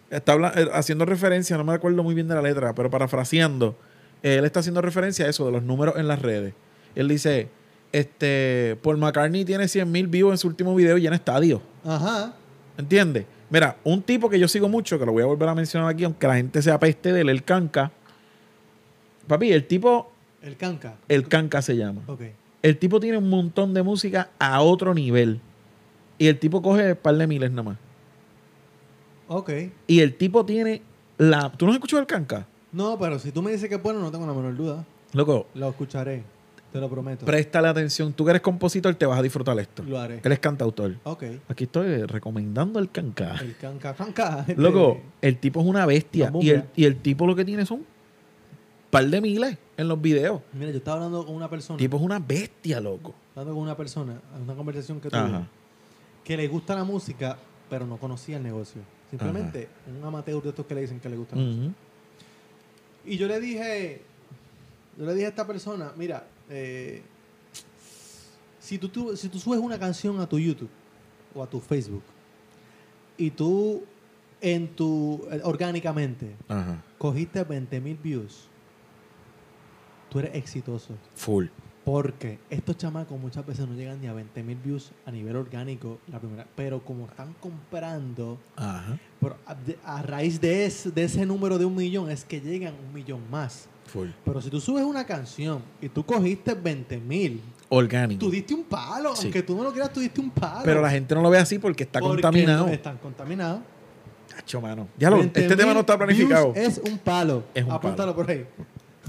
[0.10, 3.78] está habla- eh, haciendo referencia, no me acuerdo muy bien de la letra, pero parafraseando,
[4.24, 6.54] él está haciendo referencia a eso, de los números en las redes.
[6.96, 7.48] Él dice,
[7.92, 11.62] este, Paul McCartney tiene 100 mil views en su último video y en estadio.
[11.84, 12.34] Ajá.
[12.78, 13.26] ¿Entiendes?
[13.50, 16.04] Mira, un tipo que yo sigo mucho, que lo voy a volver a mencionar aquí,
[16.04, 17.92] aunque la gente se apeste de él, el canca.
[19.28, 20.12] Papi, el tipo,
[20.46, 20.96] El canca.
[21.10, 22.02] el canca se llama.
[22.08, 22.22] Ok.
[22.62, 25.40] El tipo tiene un montón de música a otro nivel.
[26.18, 27.78] Y el tipo coge un par de miles nada más.
[29.28, 29.52] Ok.
[29.88, 30.82] Y el tipo tiene
[31.18, 31.52] la.
[31.52, 32.48] ¿Tú no has escuchado el canca?
[32.72, 34.86] No, pero si tú me dices que es bueno, no tengo la menor duda.
[35.14, 36.24] Loco, Lo escucharé.
[36.72, 37.26] Te lo prometo.
[37.26, 38.12] préstale atención.
[38.12, 39.82] Tú que eres compositor, te vas a disfrutar esto.
[39.84, 40.20] Lo haré.
[40.22, 40.96] Él es cantautor.
[41.06, 41.24] Ok.
[41.48, 43.36] Aquí estoy recomendando el canca.
[43.42, 44.46] El canca, canca.
[44.58, 46.32] Loco, el tipo es una bestia.
[46.42, 47.86] Y el, y el tipo lo que tiene son un
[48.96, 50.42] par de miles en los videos.
[50.54, 51.78] Mira, yo estaba hablando con una persona.
[51.78, 53.14] Tipo es una bestia, loco.
[53.36, 55.48] Hablando con una persona, en una conversación que tuve, Ajá.
[56.24, 57.38] que le gusta la música,
[57.70, 58.82] pero no conocía el negocio.
[59.10, 59.68] Simplemente
[60.00, 61.74] un amateur de estos que le dicen que le gusta la música.
[63.06, 64.02] Y yo le dije,
[64.98, 67.02] yo le dije a esta persona, mira, eh,
[68.60, 70.70] si, tú, tú- si tú subes una canción a tu YouTube
[71.36, 72.04] o a tu Facebook
[73.18, 73.84] y tú
[74.42, 76.82] en tu eh, orgánicamente Ajá.
[76.98, 78.48] cogiste 20 mil views,
[80.16, 80.94] tú eres exitoso.
[81.16, 81.48] Full.
[81.84, 86.00] Porque estos chamacos muchas veces no llegan ni a 20 mil views a nivel orgánico
[86.08, 88.98] la primera, pero como están comprando, Ajá.
[89.20, 89.36] pero
[89.84, 93.30] a, raíz de ese, de ese número de un millón es que llegan un millón
[93.30, 93.68] más.
[93.88, 94.08] Full.
[94.24, 98.20] Pero si tú subes una canción y tú cogiste 20 mil, Orgánico.
[98.22, 99.24] tú diste un palo, Sí.
[99.24, 100.62] aunque tú no lo quieras, tú diste un palo.
[100.64, 102.68] Pero la gente no lo ve así porque está Porque contaminado.
[102.68, 103.60] no están contaminados.
[104.34, 104.88] Cacho, mano.
[104.98, 106.54] Ya lo, 20 este tema no está planificado.
[106.56, 107.44] Es un palo.
[107.54, 108.46] Es un Apúntalo por ahí.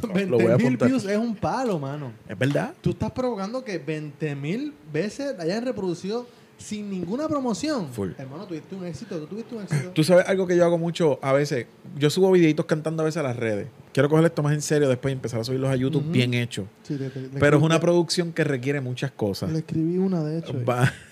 [0.02, 0.88] Lo 20 voy a mil apuntar.
[0.88, 2.12] views es un palo, mano.
[2.28, 2.74] Es verdad.
[2.80, 6.26] Tú estás provocando que 20 mil veces hayan reproducido
[6.58, 7.88] sin ninguna promoción.
[7.92, 8.12] Full.
[8.16, 9.18] Hermano, tuviste un éxito.
[9.20, 9.90] Tú tuviste un éxito.
[9.90, 11.66] Tú sabes algo que yo hago mucho a veces.
[11.98, 13.68] Yo subo videitos cantando a veces a las redes.
[13.92, 16.66] Quiero coger esto más en serio después y empezar a subirlos a YouTube bien hecho.
[16.82, 19.50] Sí, te- te- le Pero es una producción que requiere muchas cosas.
[19.52, 20.54] Le escribí una, de hecho.
[20.64, 20.92] Va.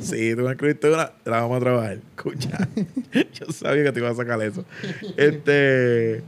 [0.00, 1.98] Sí, tú me escribiste una, la vamos a trabajar.
[2.16, 2.68] Escucha.
[3.34, 4.64] Yo sabía que te iba a sacar eso.
[5.18, 6.22] Este.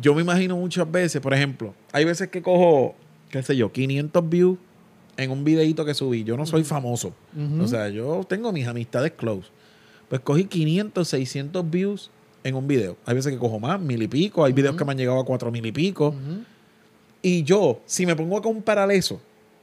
[0.00, 2.94] Yo me imagino muchas veces, por ejemplo, hay veces que cojo,
[3.30, 4.58] qué sé yo, 500 views
[5.16, 6.24] en un videito que subí.
[6.24, 7.12] Yo no soy famoso.
[7.60, 9.48] O sea, yo tengo mis amistades close.
[10.08, 12.10] Pues cogí 500, 600 views
[12.42, 12.96] en un video.
[13.06, 14.44] Hay veces que cojo más, mil y pico.
[14.44, 16.14] Hay videos que me han llegado a cuatro mil y pico.
[17.22, 19.20] Y yo, si me pongo a comparar eso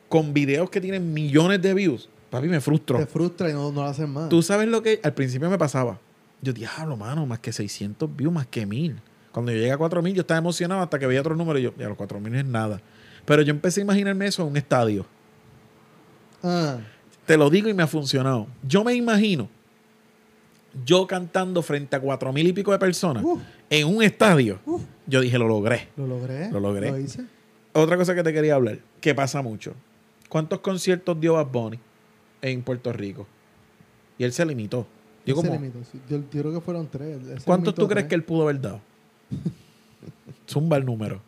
[0.09, 2.97] con videos que tienen millones de views, papi, me frustro.
[2.97, 4.29] Te frustra y no, no lo hacen más.
[4.29, 5.99] Tú sabes lo que al principio me pasaba.
[6.41, 8.99] Yo, diablo, mano, más que 600 views, más que 1000.
[9.31, 11.73] Cuando yo llegué a 4000, yo estaba emocionado hasta que veía otros números y yo,
[11.77, 12.81] ya los 4000 es nada.
[13.25, 15.05] Pero yo empecé a imaginarme eso en un estadio.
[16.43, 16.77] Ah,
[17.25, 18.47] Te lo digo y me ha funcionado.
[18.63, 19.49] Yo me imagino
[20.85, 23.23] yo cantando frente a 4000 y pico de personas
[23.69, 24.59] en un estadio.
[25.07, 25.89] Yo dije, lo logré.
[25.97, 26.51] lo logré.
[26.51, 26.91] Lo logré.
[26.91, 27.25] Lo hice.
[27.73, 29.73] Otra cosa que te quería hablar, que pasa mucho.
[30.29, 31.79] ¿Cuántos conciertos dio Bad Bunny
[32.41, 33.27] en Puerto Rico?
[34.17, 34.85] Y él se limitó.
[35.25, 35.79] Yo como, limitó,
[36.09, 37.19] yo, yo creo que fueron tres.
[37.45, 38.81] ¿Cuántos tú crees que él pudo haber dado?
[40.49, 41.21] Zumba el número.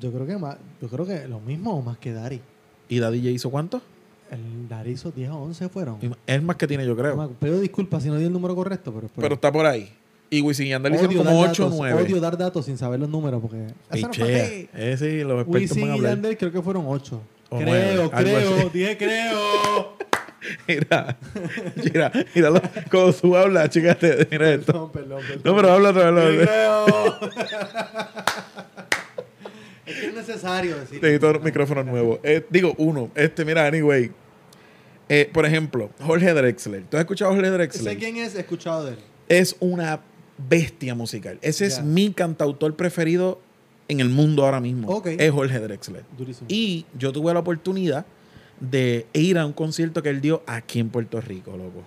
[0.00, 2.40] Yo creo que más, yo creo que lo mismo o más que Dari.
[2.88, 3.82] ¿Y Daddy J hizo cuánto?
[4.30, 5.98] El Dari hizo 10 o 11 fueron.
[6.02, 7.30] Y Es más que tiene, yo creo.
[7.40, 9.08] Pido disculpas si no di el número correcto, pero...
[9.16, 9.90] Pero está por ahí.
[10.30, 12.02] Y Wisin y Yandel hicieron Odio como dar 8 o datos, 9.
[12.02, 13.66] Odio dar datos sin saber los números porque...
[13.90, 14.46] Esa no fue Pichea.
[14.74, 16.12] Eh, sí, los expertos Wisin van a y hablar.
[16.12, 17.20] Yandel creo que fueron 8.
[17.50, 18.68] O creo, nueve, algo creo, así.
[18.74, 19.96] dije creo.
[20.66, 21.16] Mira,
[21.76, 24.90] mira, mira, lo- cuando tú hablas, chicate, mira esto.
[24.92, 25.42] Perdón, perdón, perdón.
[25.44, 26.48] No, pero habla otra vez.
[29.86, 31.00] Es que es necesario decir.
[31.02, 32.20] Necesito un micrófono nuevo.
[32.22, 33.10] Eh, digo, uno.
[33.14, 34.10] Este, mira, anyway.
[35.08, 36.82] Eh, por ejemplo, Jorge Drexler.
[36.90, 37.96] ¿Tú has escuchado a Jorge Sé Drexler?
[37.98, 38.98] quién es, he escuchado de él.
[39.30, 40.00] Es una
[40.36, 41.38] bestia musical.
[41.40, 43.40] Ese es mi cantautor preferido
[43.88, 44.88] en el mundo ahora mismo.
[44.90, 45.06] Ok.
[45.18, 46.04] Es Jorge Drexler.
[46.18, 46.46] Durísimo.
[46.50, 48.04] Y yo tuve la oportunidad
[48.60, 51.84] de ir a un concierto que él dio aquí en Puerto Rico, loco.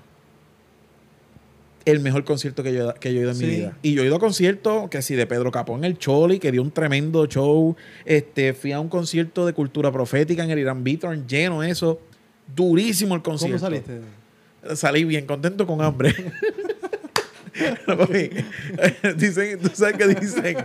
[1.84, 3.78] El mejor concierto que yo, que yo he ido en mi vida.
[3.82, 6.52] Y yo he ido a conciertos que sí, de Pedro Capó en el Choli, que
[6.52, 7.76] dio un tremendo show.
[8.06, 12.00] Este, fui a un concierto de cultura profética en el Irán Beaton, lleno eso.
[12.56, 13.58] Durísimo el concierto.
[13.58, 14.02] ¿Cómo saliste?
[14.76, 16.14] Salí bien contento con hambre.
[19.18, 20.58] Dicen, tú sabes que dicen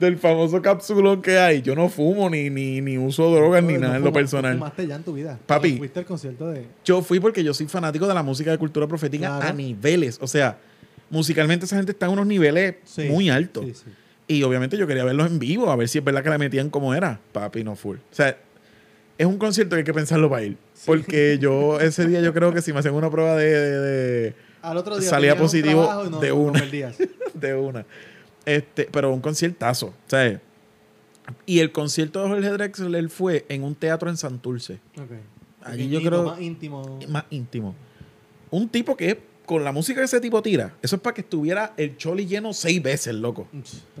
[0.00, 1.62] del famoso capsulón que hay.
[1.62, 4.54] Yo no fumo ni, ni, ni uso drogas ni No, nada en lo personal.
[4.54, 5.38] fumaste ya en tu vida.
[5.46, 5.68] Papi.
[5.70, 6.66] Cuando Fuiste al concierto de...
[6.84, 9.48] Yo fui porque yo soy fanático de la música de cultura profética Claro.
[9.48, 10.18] a niveles.
[10.20, 10.58] O sea,
[11.10, 13.64] musicalmente esa gente está en unos niveles Sí, muy altos.
[13.66, 13.90] Sí, sí.
[14.26, 16.70] Y obviamente yo quería verlos en vivo, a ver si es verdad que la metían
[16.70, 17.20] como era.
[17.32, 17.96] Papi, no full.
[17.98, 18.36] O sea,
[19.18, 20.56] es un concierto que hay que pensarlo para ir.
[20.86, 24.34] Porque yo ese día yo creo que si me hacen una prueba de- de- de,
[24.70, 26.60] Al otro día Salía positivo no- de no una.
[26.60, 26.96] perdías.
[27.34, 27.84] de una.
[28.46, 30.40] Este, pero un conciertazo, ¿sabes?
[31.46, 35.10] Y el concierto de Jorge Drexler fue en un teatro en Santurce, Ok.
[35.62, 36.98] Allí yo creo- Más íntimo.
[37.08, 37.74] más íntimo.
[38.50, 41.72] Un tipo que con la música que ese tipo tira, eso es para que estuviera
[41.78, 43.46] el choli lleno seis veces, loco.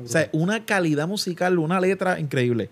[0.02, 2.68] O sea, una calidad musical, una letra increíble.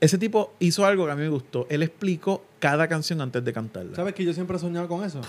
[0.00, 1.66] Ese tipo hizo algo que a mí me gustó.
[1.70, 3.96] Él explicó cada canción antes de cantarla.
[3.96, 5.20] ¿Sabes que yo siempre he soñado con eso?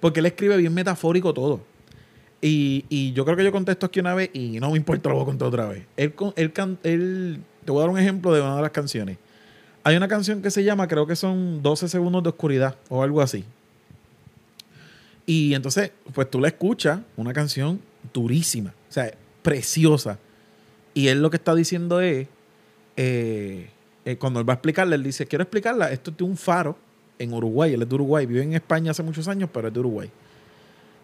[0.00, 1.60] Porque él escribe bien metafórico todo.
[2.40, 5.16] Y, y yo creo que yo contesto aquí una vez y no me importa, lo
[5.16, 5.84] voy a contar otra vez.
[5.96, 6.52] Él, él,
[6.84, 9.18] él- te voy a dar un ejemplo de una de las canciones.
[9.84, 13.20] Hay una canción que se llama, creo que son 12 segundos de oscuridad o algo
[13.20, 13.44] así.
[15.26, 17.80] Y entonces, pues tú la escuchas, una canción
[18.14, 20.18] durísima, o sea, preciosa.
[20.94, 22.26] Y él lo que está diciendo es,
[22.96, 23.68] eh,
[24.04, 26.78] eh, cuando él va a explicarla, él dice, quiero explicarla, esto es un faro
[27.18, 29.80] en Uruguay, él es de Uruguay, vive en España hace muchos años, pero es de
[29.80, 30.10] Uruguay.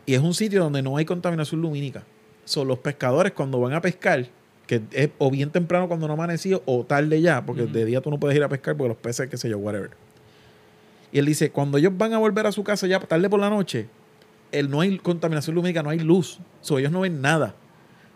[0.06, 2.04] Y es un sitio donde no hay contaminación lumínica.
[2.44, 4.26] Son los pescadores cuando van a pescar,
[4.66, 7.72] que es o bien temprano cuando no ha amanecido o tarde ya, porque Ujú.
[7.72, 9.90] de día tú no puedes ir a pescar porque los peces, qué sé yo, whatever.
[11.10, 13.48] Y él dice, cuando ellos van a volver a su casa ya tarde por la
[13.48, 13.88] noche,
[14.52, 16.38] él, no hay contaminación lumínica, no hay luz.
[16.60, 17.54] So, ellos no ven nada.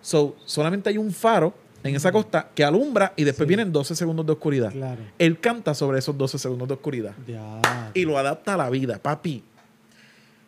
[0.01, 1.55] So, solamente hay un faro
[1.85, 3.49] en esa costa que alumbra y después Sí.
[3.49, 4.73] vienen 12 segundos de oscuridad.
[4.73, 5.01] Claro.
[5.19, 7.91] Él canta sobre esos 12 segundos de oscuridad Ya.
[7.95, 9.43] y lo adapta a la vida, papi.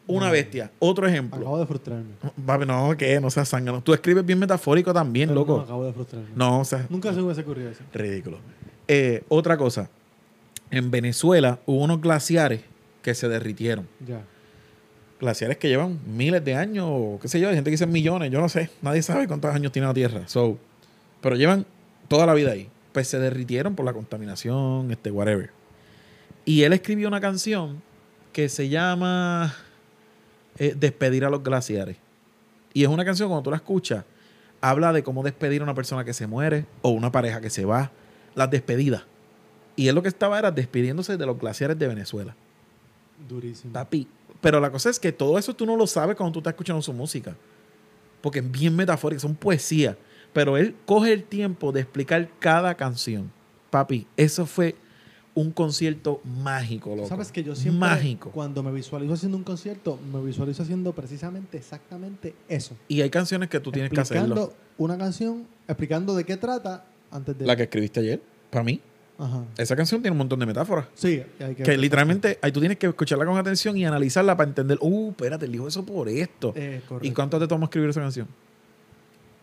[0.07, 0.33] Una No.
[0.33, 0.72] bestia.
[0.81, 1.39] Otro ejemplo.
[1.39, 2.11] Acabo de frustrarme.
[2.45, 3.81] Papi, no, que no seas zángano.
[3.81, 5.57] Tú escribes bien metafórico también, Pero loco.
[5.59, 6.28] No, acabo de frustrarme.
[6.35, 7.83] No, o sea, Nunca se hubiese ocurrido eso.
[7.95, 8.39] ridículo.
[8.89, 9.89] Eh, otra cosa.
[10.72, 12.62] En Venezuela hubo unos glaciares
[13.03, 13.87] que se derritieron.
[14.05, 14.22] Ya.
[15.20, 18.31] Glaciares que llevan miles de años, o qué sé yo, hay gente que dice millones,
[18.33, 18.70] yo no sé.
[18.83, 20.22] Nadie sabe cuántos años tiene la Tierra.
[20.26, 20.59] So,
[21.20, 21.66] pero llevan
[22.08, 22.68] toda la vida ahí.
[22.92, 25.50] Pues se derritieron por la contaminación, este, whatever.
[26.44, 27.82] Y él escribió una canción
[28.32, 29.54] que se llama
[30.58, 31.96] eh, Despedir a los glaciares.
[32.72, 34.04] Y es una canción, cuando tú la escuchas,
[34.60, 37.64] habla de cómo despedir a una persona que se muere o una pareja que se
[37.64, 37.90] va.
[38.34, 39.04] Las despedidas.
[39.76, 42.34] Y él lo que estaba era despidiéndose de los glaciares de Venezuela.
[43.28, 43.72] Durísimo.
[43.72, 44.06] Papi.
[44.40, 46.82] Pero la cosa es que todo eso tú no lo sabes cuando tú estás escuchando
[46.82, 47.36] su música.
[48.20, 49.96] Porque es bien metafórica, son poesía.
[50.33, 53.31] Pero él coge el tiempo de explicar cada canción.
[53.70, 54.76] Papi, eso fue
[55.35, 57.09] un concierto mágico, loco.
[57.09, 58.31] Sabes que yo siempre, Mágico.
[58.31, 62.76] cuando me visualizo haciendo un concierto, me visualizo haciendo precisamente exactamente eso.
[62.89, 64.53] Y hay canciones que tú tienes que hacerlo.
[64.76, 67.47] una canción, explicando de qué trata antes de...
[67.47, 68.20] La que escribiste ayer,
[68.51, 68.81] para mí.
[69.18, 69.45] Ajá.
[69.59, 70.87] Esa canción tiene un montón de metáforas.
[70.95, 71.62] Sí, hay que...
[71.62, 75.45] Que literalmente ahí tú tienes que escucharla con atención y analizarla para entender, uh, espérate,
[75.45, 76.53] él dijo eso por esto.
[76.57, 77.07] Eh, correcto.
[77.07, 78.26] ¿Y cuánto te tomó escribir esa canción?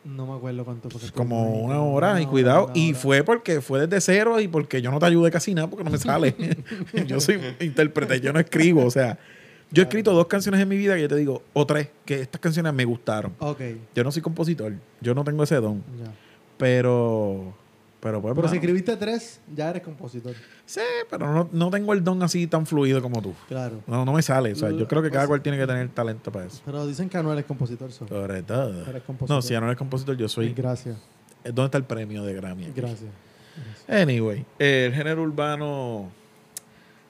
[0.08, 0.88] No me acuerdo cuánto.
[0.88, 4.82] porque como una hora una y cuidado y fue porque fue desde cero y porque
[4.82, 6.36] yo no te ayudé casi nada porque no me sale.
[7.08, 9.18] Yo soy intérprete yo no escribo o sea
[9.70, 12.22] yo he escrito dos canciones en mi vida que yo te digo o tres que
[12.22, 13.34] estas canciones me gustaron.
[13.40, 13.60] Ok,
[13.94, 15.84] yo no soy compositor yo no tengo ese don
[16.58, 17.54] pero
[18.00, 20.36] Pero pues, Pero si escribiste tres, ya eres compositor.
[20.66, 23.34] sí, pero no, no tengo el don así tan fluido como tú.
[23.48, 23.82] Claro.
[23.88, 24.54] No, no me sale.
[24.54, 26.62] O sea, yo creo que cada pues- cual tiene que tener talento para eso.
[26.64, 27.92] Pero dicen que Anuel es compositor.
[27.92, 28.06] so.
[28.06, 29.30] Compositor.
[29.30, 30.54] No, si ya no eres compositor, yo soy.
[30.54, 30.96] Gracias.
[31.44, 32.66] ¿Dónde está el premio de Grammy?
[32.66, 32.74] aquí?
[32.76, 33.10] Gracias.
[33.88, 36.12] Anyway, el género urbano.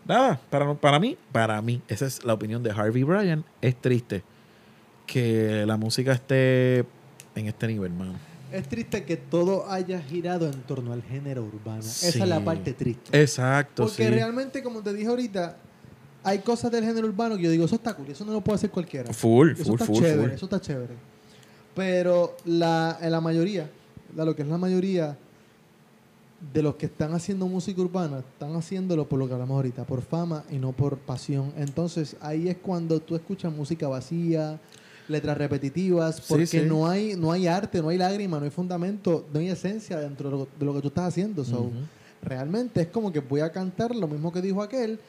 [0.06, 3.44] Nada, para, para mí, para mí, esa es la opinión de Harvey Bryan.
[3.62, 4.24] Es triste
[5.06, 6.80] que la música esté
[7.36, 8.14] en este nivel, mano.
[8.52, 11.80] Es triste que todo haya girado en torno al género urbano.
[11.82, 13.20] Esa es la parte triste.
[13.22, 14.10] Exacto, Porque sí.
[14.10, 15.58] realmente, como te dije ahorita,
[16.24, 18.56] hay cosas del género urbano que yo digo, eso está cool, eso no lo puede
[18.56, 19.14] hacer cualquiera.
[19.14, 20.32] Full, eso full, está full, chévere, full.
[20.32, 20.94] eso está chévere.
[21.76, 23.70] Pero la, la mayoría,
[24.16, 25.18] la- lo que es la mayoría
[26.54, 30.02] de los que están haciendo música urbana, están haciéndolo por lo que hablamos ahorita, por
[30.02, 31.52] fama y no por pasión.
[31.58, 34.60] Entonces ahí es cuando tú escuchas música vacía,
[35.08, 36.62] letras repetitivas, porque sí.
[36.62, 40.30] no hay no hay arte, no hay lágrima, no hay fundamento, no hay esencia dentro
[40.30, 41.44] de lo, de lo que tú estás haciendo.
[41.44, 41.72] So.
[42.22, 45.00] Realmente es como que voy a cantar lo mismo que dijo aquel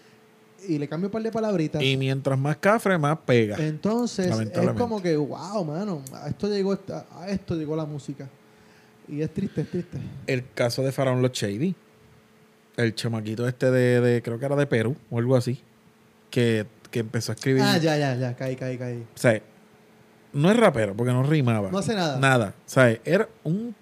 [0.66, 1.82] y le cambio un par de palabritas.
[1.82, 3.57] Y mientras más cafre, más pega.
[3.59, 6.76] Entonces, es como que, wow, mano, a esto llegó
[7.12, 8.28] a esto llegó la música.
[9.07, 9.99] Y es triste, es triste.
[10.26, 11.74] El caso de Faraón Los Shady.
[12.76, 15.61] El chamaquito este de, de- creo que era de Perú o algo así.
[16.30, 17.62] Que, que empezó a escribir.
[17.62, 18.99] Ah, ya, ya, ya, caí, caí, caí.
[18.99, 19.40] O sea,
[20.33, 21.70] no es rapero porque no rimaba.
[21.70, 22.18] No hace nada.
[22.18, 22.55] Nada.
[22.66, 23.74] Sea, era un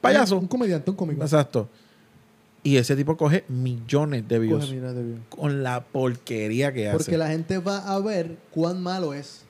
[0.00, 0.38] payaso.
[0.38, 1.22] Un comediante, un cómico.
[1.22, 1.68] Exacto.
[2.62, 5.24] Y ese tipo coge millones de views Coge, mira, de bien.
[5.28, 6.96] con la porquería que hace.
[6.96, 9.42] Porque la gente va a ver cuán malo es.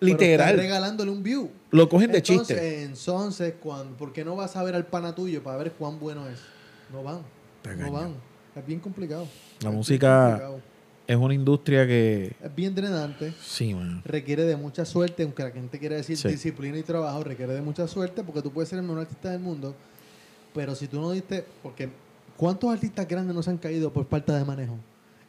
[0.00, 0.56] Literal.
[0.56, 1.50] regalándole un view.
[1.70, 2.82] Lo cogen de entonces, chiste.
[2.84, 6.28] Entonces, cuando, ¿por qué no vas a ver al pana tuyo para ver cuán bueno
[6.28, 6.38] es?
[6.92, 7.20] No van.
[7.78, 8.14] No van.
[8.54, 9.26] Es bien complicado.
[9.60, 10.50] La Es música-.
[11.06, 12.34] Es una industria que.
[12.42, 13.34] Es bien drenante.
[13.42, 14.00] Sí, man.
[14.04, 16.28] requiere de mucha suerte, aunque la gente quiere decir Sí.
[16.28, 19.40] disciplina y trabajo, requiere de mucha suerte porque tú puedes ser el mejor artista del
[19.40, 19.74] mundo,
[20.54, 21.90] pero si tú no diste, porque
[22.38, 24.78] ¿cuántos artistas grandes no se han caído por falta de manejo?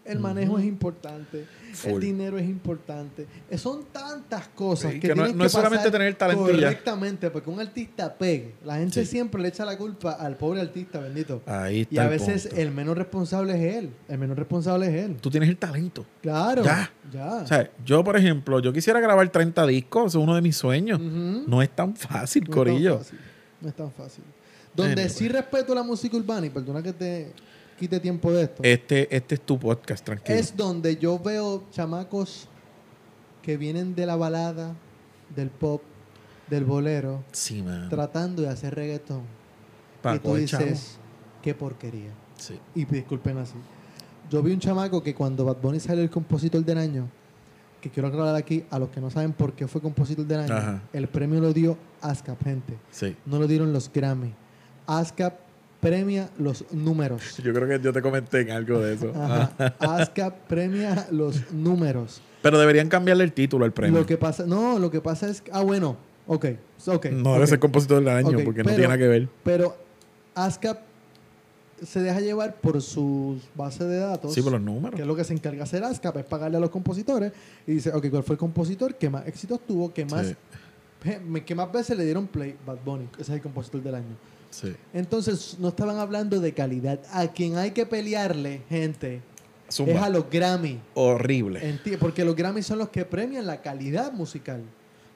[0.05, 1.45] El manejo es importante,
[1.83, 5.51] el dinero es importante, Eh, son tantas cosas Sí, que, que no- no que es
[5.51, 9.11] solamente tener talento correctamente, porque un artista pegue, la gente Sí.
[9.11, 11.41] siempre le echa la culpa al pobre artista, bendito.
[11.47, 11.95] Ahí está.
[11.95, 15.15] Y a veces el menos responsable es él, el menos responsable es él.
[15.19, 16.05] Tú tienes el talento.
[16.21, 16.91] Claro, Ya.
[17.11, 17.35] ya.
[17.37, 20.99] O sea, yo, por ejemplo, yo quisiera grabar 30 discos, es uno de mis sueños.
[20.99, 22.97] No es tan fácil, No es tan Corillo.
[22.99, 23.19] fácil,
[23.61, 24.23] No es tan fácil.
[24.75, 27.31] Donde sí respeto la música urbana, y perdona que te
[27.77, 30.37] quite tiempo de esto, Este, este es tu podcast, tranquilo.
[30.37, 32.47] es donde yo veo chamacos
[33.41, 34.73] que vienen de la balada,
[35.35, 35.81] del pop,
[36.49, 37.89] del bolero, Sí, man.
[37.89, 39.23] tratando de hacer reggaetón.
[40.15, 40.97] Y tú dices,
[41.41, 42.11] qué porquería.
[42.37, 42.59] Sí.
[42.75, 43.55] Y disculpen así.
[44.29, 47.07] Yo vi un chamaco que cuando Bad Bunny salió el compositor del año,
[47.81, 50.53] que quiero aclarar aquí a los que no saben por qué fue compositor del año,
[50.55, 50.81] Ajá.
[50.93, 52.77] el premio lo dio ASCAP, gente.
[52.91, 53.15] Sí.
[53.25, 54.33] no lo dieron los Grammy.
[54.87, 55.33] ASCAP
[55.85, 57.37] premia los números.
[57.37, 59.11] Yo creo que yo te comenté en algo de eso.
[59.15, 59.75] Ajá.
[59.79, 62.21] ASCAP premia los números.
[62.41, 63.99] Pero deberían cambiarle el título al premio.
[63.99, 66.45] Lo que pasa, no, lo que pasa es ah, bueno, ok,
[66.87, 67.05] ok.
[67.11, 67.49] no debe ok.
[67.49, 69.29] ser compositor del año porque no tiene nada que ver.
[69.43, 69.77] Pero
[70.33, 70.79] ASCAP
[71.83, 74.33] se deja llevar por sus bases de datos.
[74.33, 74.95] Sí, por los números.
[74.95, 77.31] que es lo que se encarga hacer ASCAP, es pagarle a los compositores
[77.67, 80.33] y dice, ok, ¿cuál fue el compositor que más éxitos tuvo, que más,
[81.03, 81.41] Sí.
[81.45, 82.55] que más veces le dieron play?
[82.65, 84.15] Bad Bunny, ese es el compositor del año.
[84.55, 84.73] Sí.
[84.93, 86.99] Entonces, no estaban hablando de calidad.
[87.11, 89.21] A quien hay que pelearle, gente,
[89.69, 89.93] Zumba.
[89.93, 90.79] es a los Grammy.
[90.93, 91.79] Horrible.
[91.99, 94.61] Porque los Grammy son los que premian la calidad musical.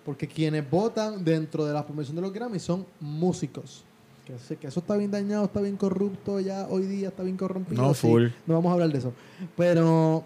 [0.03, 3.85] Porque quienes votan dentro de la premiación de los Grammy son músicos.
[4.25, 7.81] Que, eso está bien dañado, está bien corrupto ya hoy día, está bien corrompido.
[7.81, 8.01] No, sí.
[8.01, 8.27] full.
[8.45, 9.13] No vamos a hablar de eso.
[9.55, 10.23] Pero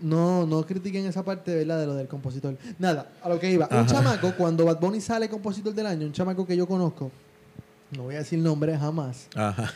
[0.00, 1.80] no, no critiquen esa parte ¿verdad?
[1.80, 2.56] de lo del compositor.
[2.78, 3.68] Nada, a lo que iba.
[3.70, 7.10] Un chamaco, cuando Bad Bunny sale compositor del año, un chamaco que yo conozco,
[7.96, 9.72] no voy a decir nombre jamás, Ajá.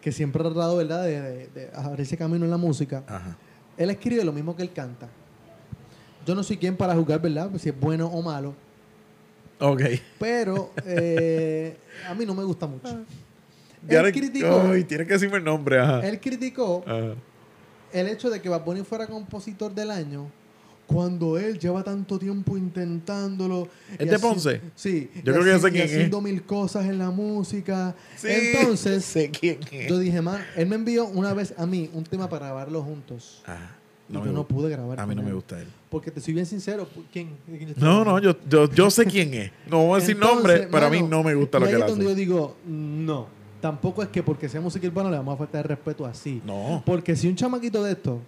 [0.00, 1.04] que siempre ha tratado ¿verdad?
[1.04, 3.04] de, de, de abrirse camino en la música.
[3.06, 3.36] Ajá.
[3.76, 5.08] Él escribe lo mismo que él canta.
[6.26, 7.50] Yo no soy quien para juzgar, ¿verdad?
[7.58, 8.54] Si es bueno o malo.
[9.60, 9.82] Ok.
[10.18, 11.76] Pero eh,
[12.08, 13.04] a mí no me gusta mucho.
[13.86, 15.78] Ya Él le- criticó, Ay, tienes que decirme el nombre.
[15.78, 16.00] Ajá.
[16.06, 17.14] él criticó Ajá.
[17.92, 20.30] el hecho de que Bad Bunny fuera compositor del año
[20.86, 23.68] cuando él lleva tanto tiempo intentándolo.
[23.98, 24.60] ¿Es de Ponce?
[24.74, 25.10] Sí.
[25.24, 25.90] Yo creo que ya así- sé quién es.
[25.92, 27.94] haciendo mil cosas en la música.
[28.16, 29.88] Sí, Entonces, sé quién es.
[29.88, 33.42] yo dije, man, él me envió una vez a mí un tema para grabarlo juntos.
[33.46, 33.76] Ajá.
[34.08, 35.00] y yo no pude grabar.
[35.00, 35.66] A mí no me gusta él.
[35.88, 36.86] Porque te soy bien sincero.
[37.12, 37.30] ¿Quién?
[37.46, 39.50] ¿De quién yo No, no, yo, yo, yo sé quién es.
[39.68, 41.80] No voy a decir Entonces, nombre, pero a mí no me gusta lo que él
[41.80, 42.20] es donde yo hace.
[42.20, 43.26] digo, no.
[43.62, 46.42] Tampoco es que porque sea música urbana le vamos a faltar de respeto así.
[46.44, 46.82] No.
[46.84, 48.20] Porque si un chamaquito de esto,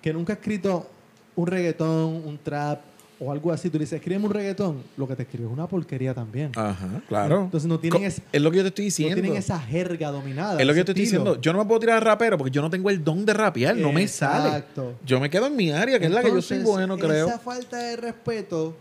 [0.00, 0.90] que nunca ha escrito
[1.36, 2.80] un reggaetón, un trap,
[3.24, 5.68] o algo así, tú le dices, escríbeme un reggaetón, lo que te escribe es una
[5.68, 6.50] porquería también.
[6.56, 7.42] Ajá, claro.
[7.44, 9.14] Entonces no tienen, Co- es- es lo que yo te estoy no diciendo.
[9.22, 10.60] tienen esa jerga dominada.
[10.60, 11.20] es lo que yo te estoy estilo.
[11.22, 11.40] diciendo.
[11.40, 13.76] Yo no me puedo tirar a rapero porque yo no tengo el don de rapear,
[13.76, 14.48] no me sale.
[14.48, 14.94] Exacto.
[15.06, 17.28] Yo me quedo en mi área, que es la que yo soy bueno, creo.
[17.28, 18.76] Esa falta de respeto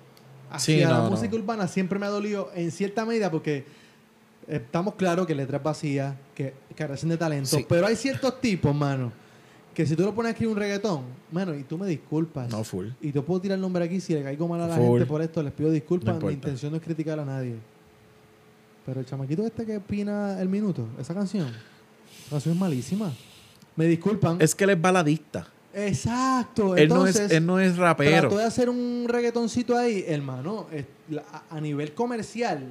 [0.58, 1.10] Sí, hacia no, la no.
[1.12, 3.64] música urbana siempre me ha dolido en cierta medida porque
[4.48, 7.66] estamos claros que letras vacías, que carecen de talento, Sí.
[7.70, 9.14] pero hay ciertos tipos, mano,
[9.74, 12.50] que si tú lo pones a escribir un reggaetón, mano, y tú me disculpas.
[12.52, 12.88] No, full.
[13.02, 14.86] Y yo puedo tirar el nombre aquí, si le caigo mal a la Full.
[15.00, 17.56] gente por esto, les pido disculpas, No mi intención no es criticar a nadie.
[18.86, 23.12] Pero el chamaquito este que opina el minuto, esa canción, la canción es malísima.
[23.76, 24.38] Me disculpan.
[24.42, 25.48] Es que él es baladista.
[25.74, 26.76] Exacto.
[26.76, 28.20] Él no, es, él no es rapero.
[28.22, 30.68] Trató de hacer un reggaetoncito ahí, hermano.
[30.72, 32.66] es- la- a, a nivel comercial.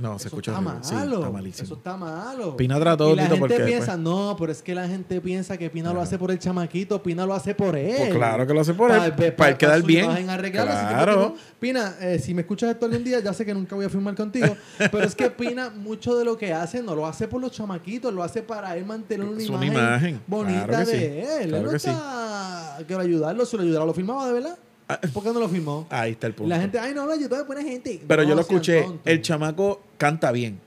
[0.00, 0.84] No, se eso escucha está horrible.
[0.88, 1.16] Sí, malo.
[1.18, 1.64] está malísimo.
[1.64, 2.56] Eso está malo.
[2.56, 5.56] Pina trató y la gente porque, piensa, pues- no, pero es que la gente piensa
[5.58, 7.94] que Pina lo hace por el chamaquito, Pina lo hace por él.
[7.98, 9.12] Pues claro que lo hace por Pa- él.
[9.12, 10.04] pa- Para pa quedar su bien.
[10.06, 11.34] imagen así que, Claro.
[11.58, 14.14] Pina, eh, si me escuchas esto algún día, ya sé que nunca voy a firmar
[14.14, 17.52] contigo, pero es que Pina, mucho de lo que hace, no lo hace por los
[17.52, 21.04] chamaquitos, lo hace para él mantener una Es una imagen, bonita claro que de sí,
[21.44, 21.48] él.
[21.50, 21.90] claro él no que sí.
[21.90, 22.78] está...
[22.86, 24.58] Quiero ayudarlo, si lo ayudara, lo firmaba de verdad.
[24.92, 25.00] Ah.
[25.12, 25.86] ¿Por qué no lo firmó?
[25.90, 26.48] Ahí está el punto.
[26.48, 28.00] La gente, ay, no, lo ayudó de buena gente.
[28.06, 28.84] Pero No, yo lo escuché.
[29.04, 30.58] El chamaco canta bien.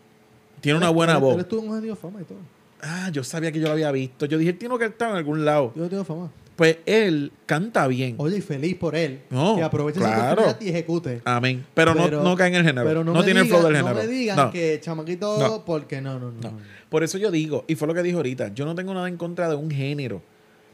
[0.61, 1.33] Tiene una buena él- voz.
[1.35, 2.37] Él estuvo en un Fama y todo.
[2.81, 4.25] Ah, yo sabía que yo lo había visto.
[4.25, 5.71] Yo dije, él tiene que estar en algún lado.
[5.75, 6.31] Yo tengo fama.
[6.55, 8.15] Pues él canta bien.
[8.19, 9.21] Oye, y feliz por él.
[9.29, 10.41] No, que aproveche esa claro.
[10.43, 11.21] oportunidad y ejecute.
[11.25, 11.65] Amén.
[11.73, 12.85] Pero, no, no cae en el género.
[12.87, 13.95] pero no tiene el flow del género.
[13.95, 14.51] No me digan No.
[14.51, 15.65] que chamaquito, No.
[15.65, 16.41] porque no, no, no.
[16.41, 16.51] No.
[16.51, 16.57] no.
[16.89, 19.17] Por eso yo digo, y fue lo que dije ahorita, yo no tengo nada en
[19.17, 20.21] contra de un género.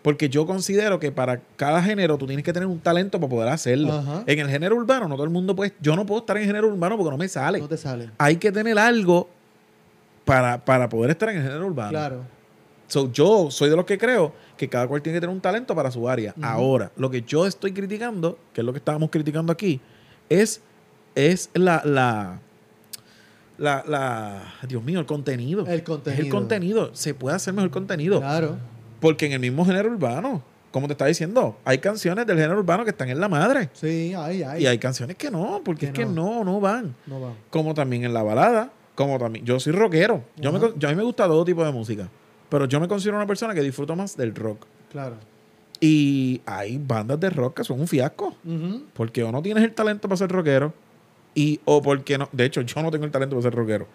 [0.01, 3.49] Porque yo considero que para cada género tú tienes que tener un talento para poder
[3.49, 3.91] hacerlo.
[3.93, 4.23] Ajá.
[4.27, 5.73] En el género urbano, no todo el mundo puede.
[5.81, 7.59] Yo no puedo estar en el género urbano porque no me sale.
[7.59, 8.09] No te sale.
[8.17, 9.29] Hay que tener algo
[10.23, 11.89] para, para poder estar en el género urbano.
[11.89, 12.21] Claro.
[12.87, 15.75] So, yo soy de los que creo que cada cual tiene que tener un talento
[15.75, 16.33] para su área.
[16.41, 19.79] Ahora, lo que yo estoy criticando, que es lo que estábamos criticando aquí,
[20.29, 20.61] es,
[21.13, 22.39] es la, la,
[23.57, 25.67] la, la- Dios mío, el contenido.
[25.67, 26.19] El contenido.
[26.21, 26.89] Es el contenido.
[26.95, 28.19] Se puede hacer mejor contenido.
[28.21, 28.57] Claro.
[28.99, 32.83] Porque en el mismo género urbano, como te estaba diciendo, hay canciones del género urbano
[32.83, 33.69] que están en la madre.
[33.73, 34.63] Sí, ay, ay.
[34.63, 36.43] Y hay canciones que no, porque Que es que no.
[36.43, 36.95] no, no van.
[37.07, 37.33] No va.
[37.49, 39.45] Como también en la balada, como también.
[39.45, 40.23] Yo soy rockero.
[40.37, 42.09] Yo, me yo a mí me gusta todo tipo de música.
[42.49, 44.65] Pero yo me considero una persona que disfruto más del rock.
[44.91, 45.15] Claro.
[45.79, 48.35] Y hay bandas de rock que son un fiasco.
[48.93, 50.73] Porque o no tienes el talento para ser rockero.
[51.35, 52.27] Y, o porque no.
[52.31, 53.87] De hecho, yo no tengo el talento para ser rockero.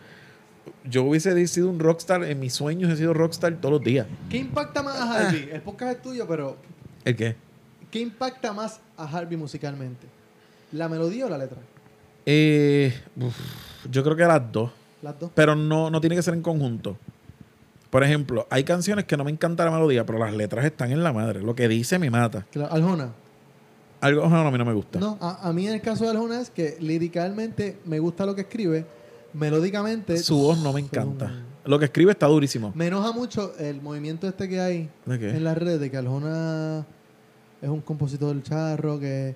[0.84, 2.24] Yo hubiese sido un rockstar.
[2.24, 4.06] En mis sueños he sido rockstar todos los días.
[4.28, 5.48] ¿Qué impacta más a Harvey?
[5.52, 6.56] El podcast es tuyo, pero
[7.04, 7.36] ¿El qué?
[7.90, 10.06] ¿qué impacta más a Harvey musicalmente?
[10.72, 11.58] ¿La melodía o la letra?
[12.26, 13.36] Eh, uf,
[13.90, 14.70] yo creo que las dos.
[15.02, 15.30] Las dos.
[15.34, 16.96] Pero no, no tiene que ser en conjunto.
[17.90, 21.04] Por ejemplo, hay canciones que no me encanta la melodía, pero las letras están en
[21.04, 21.42] la madre.
[21.42, 22.44] Lo que dice me mata.
[22.50, 22.72] Claro.
[22.72, 23.12] Aljona.
[24.00, 24.98] Algo no, a mí no me gusta.
[24.98, 28.34] No, a, a mí en el caso de Aljona es que líricamente me gusta lo
[28.34, 28.84] que escribe,
[29.34, 30.16] melódicamente...
[30.18, 31.32] Su voz no me encanta.
[31.64, 32.72] Lo que escribe está durísimo.
[32.74, 36.86] Me enoja mucho el movimiento este que hay en las redes de que Aljona
[37.62, 39.34] es un compositor del charro que...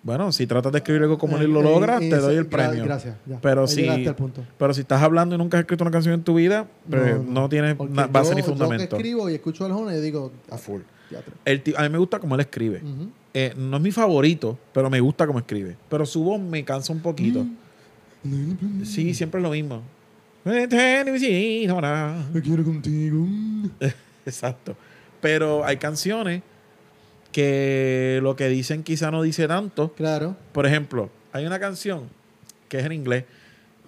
[0.00, 2.46] Bueno, si tratas de escribir algo como él lo Eh, logra, eh, te doy el
[2.46, 2.84] premio.
[2.84, 3.16] Gracias.
[3.26, 3.40] ya.
[3.40, 3.84] Pero si,
[4.16, 4.44] punto.
[4.56, 7.48] pero si estás hablando y nunca has escrito una canción en tu vida, pues, no,
[7.48, 8.96] tienes base yo- ni Yo que fundamento.
[8.96, 10.30] escribo y escucho a Aljona y digo...
[10.50, 10.82] A full.
[11.10, 11.32] teatro.
[11.44, 12.80] El a mí me gusta cómo él escribe.
[13.34, 15.76] Eh, no es mi favorito, pero me gusta cómo escribe.
[15.90, 17.42] Pero su voz me cansa un poquito.
[17.42, 17.56] Mm.
[18.84, 19.82] Sí, siempre es lo mismo.
[22.32, 23.26] Me quiero contigo.
[24.26, 24.76] Exacto.
[25.20, 26.42] Pero hay canciones
[27.32, 29.92] que lo que dicen quizá no dice tanto.
[29.94, 30.36] Claro.
[30.52, 32.08] Por ejemplo, hay una canción
[32.68, 33.24] que es en inglés.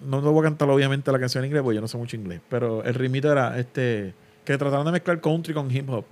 [0.05, 2.15] No te voy a cantar obviamente la canción en inglés porque yo no sé mucho
[2.15, 2.41] inglés.
[2.49, 4.13] Pero el ritmito era este
[4.45, 6.05] que trataron de mezclar country con hip hop.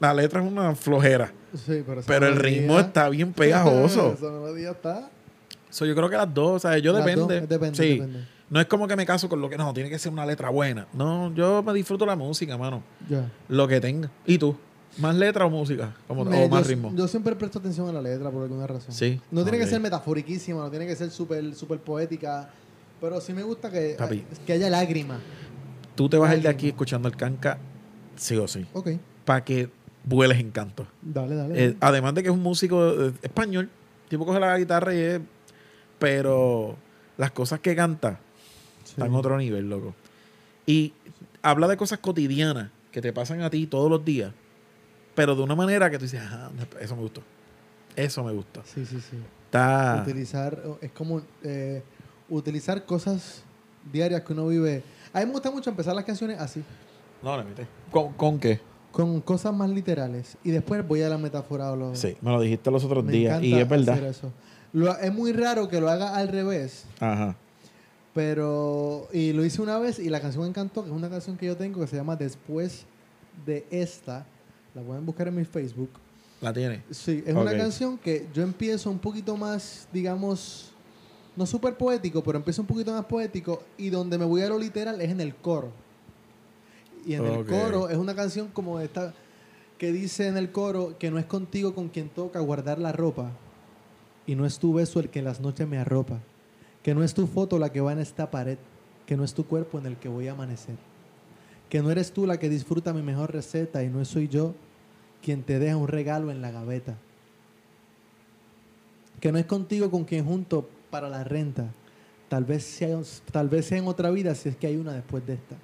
[0.00, 1.32] La letra es una flojera.
[1.54, 4.12] Sí, pero, Pero el ritmo está bien pegajoso.
[4.18, 5.08] esa melodía está...
[5.70, 7.40] So, yo creo que las dos, o sea, yo Las depende.
[7.40, 7.94] dos, depende, sí.
[7.98, 8.24] depende.
[8.50, 10.50] No es como que me caso con lo que no, tiene que ser una letra
[10.50, 10.86] buena.
[10.92, 12.82] No, yo me disfruto la música, mano.
[13.08, 13.28] Ya.
[13.48, 14.10] Lo que tenga.
[14.26, 14.56] ¿Y tú?
[14.98, 15.92] ¿Más letra o música?
[16.06, 16.92] Como, Me- o más yo, ritmo.
[16.94, 18.92] yo siempre presto atención a la letra por alguna razón.
[18.94, 19.20] Sí.
[19.32, 22.48] No tiene que ser metaforiquísima, no tiene que ser súper super poética,
[23.00, 24.24] pero sí me gusta que, Papi.
[24.46, 25.18] que haya lágrimas.
[25.96, 27.58] Tú te vas a ir de aquí escuchando el canca,
[28.14, 28.64] sí o sí.
[28.72, 28.90] Ok,
[29.24, 29.68] Para que
[30.04, 30.86] vueles en canto.
[31.02, 31.64] dale, dale.
[31.64, 33.68] Eh, además de que es un músico eh, español,
[34.08, 35.20] tipo coge la guitarra y es.
[35.98, 36.76] Pero
[37.16, 38.18] las cosas que canta
[38.84, 38.92] Sí.
[38.92, 39.94] están en otro nivel, loco.
[40.66, 40.92] Y
[41.42, 44.32] habla de cosas cotidianas que te pasan a ti todos los días,
[45.14, 46.50] pero de una manera que tú dices, ajá,
[46.80, 47.22] eso me gustó.
[47.96, 48.60] Eso me gusta.
[48.64, 49.16] Sí, sí, sí.
[49.46, 50.00] Está.
[50.02, 51.82] Utilizar, es como eh,
[52.28, 53.42] utilizar cosas
[53.92, 54.82] diarias que uno vive.
[55.12, 56.62] A mí me gusta mucho empezar las canciones así.
[57.22, 57.62] No, metí.
[57.90, 58.60] ¿Con, con qué?
[58.94, 60.36] Con cosas más literales.
[60.44, 63.10] Y después voy a la metáfora o lo- Sí, me lo dijiste los otros Me
[63.10, 63.42] días.
[63.42, 64.04] Y es hacer verdad.
[64.04, 64.30] eso.
[64.72, 67.34] Lo- es muy raro que lo haga al revés, Ajá.
[68.14, 69.08] pero...
[69.12, 71.46] Y lo hice una vez y la canción me encantó, que es una canción que
[71.46, 72.84] yo tengo que se llama Después
[73.44, 74.24] de esta.
[74.74, 75.90] La pueden buscar en mi Facebook.
[76.40, 76.82] La tiene.
[76.90, 80.70] Sí, es una canción que yo empiezo un poquito más, digamos,
[81.36, 84.58] no súper poético, pero empiezo un poquito más poético y donde me voy a lo
[84.58, 85.70] literal es en el coro.
[87.06, 89.14] Y en el coro es una canción como esta
[89.78, 93.30] que dice en el coro que no es contigo con quien toca guardar la ropa
[94.26, 96.20] y no es tu beso el que en las noches me arropa,
[96.82, 98.58] que no es tu foto la que va en esta pared,
[99.06, 100.76] que no es tu cuerpo en el que voy a amanecer,
[101.68, 104.54] que no eres tú la que disfruta mi mejor receta y no soy yo
[105.22, 106.96] quien te deja un regalo en la gaveta.
[109.20, 111.72] Que no es contigo con quien junto para la renta.
[112.28, 113.00] Tal vez, sea,
[113.32, 115.56] tal vez sea en otra vida si es que hay una después de esta.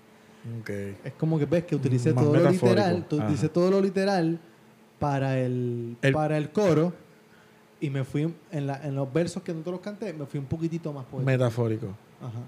[1.04, 3.16] Es como que ves que utilicé Más todo lo literal, Ajá.
[3.24, 4.38] utilicé todo lo literal
[4.98, 6.92] para el, El- para el coro
[7.80, 10.38] y me fui en, la- en los versos que no te los canté, me fui
[10.40, 11.26] un poquitito más poético.
[11.26, 11.86] Metafórico.
[12.20, 12.40] Ajá.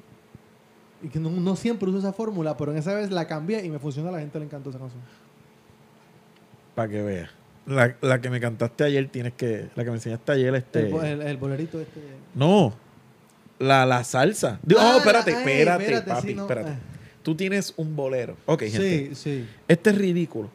[1.03, 3.71] Y que no, no siempre uso esa fórmula, pero en esa vez la cambié y
[3.71, 5.03] me funcionó, a la gente le encantó esa canción.
[6.75, 7.31] Para que veas.
[7.67, 9.69] La, la que me cantaste ayer tienes que.
[9.77, 10.87] La que me enseñaste ayer, este.
[10.87, 12.01] El, bo- el- el bolerito este.
[12.35, 12.73] No.
[13.59, 14.59] La, la salsa.
[14.65, 16.73] Digo, Ah, oh, espérate, ay, espérate, espérate, papi, sí, no, espérate.
[17.23, 18.37] Tú tienes un bolero.
[18.47, 19.11] Ok, gente.
[19.11, 19.47] Sí, sí.
[19.69, 20.51] Este es ridículo.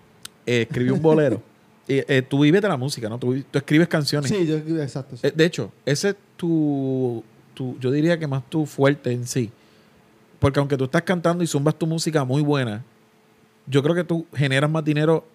[0.45, 1.41] Eh, escribí un bolero.
[1.89, 3.17] Eh, eh, tú vives de la música, ¿no?
[3.17, 4.29] Tú, escribes canciones.
[4.29, 5.15] Sí, yo, exacto.
[5.15, 5.25] sí.
[5.25, 9.49] Eh, de hecho, ese es tu, tu- Yo diría que más tu fuerte en sí.
[10.37, 12.83] Porque aunque tú estás cantando y zumbas tu música muy buena,
[13.67, 15.25] yo creo que tú generas más dinero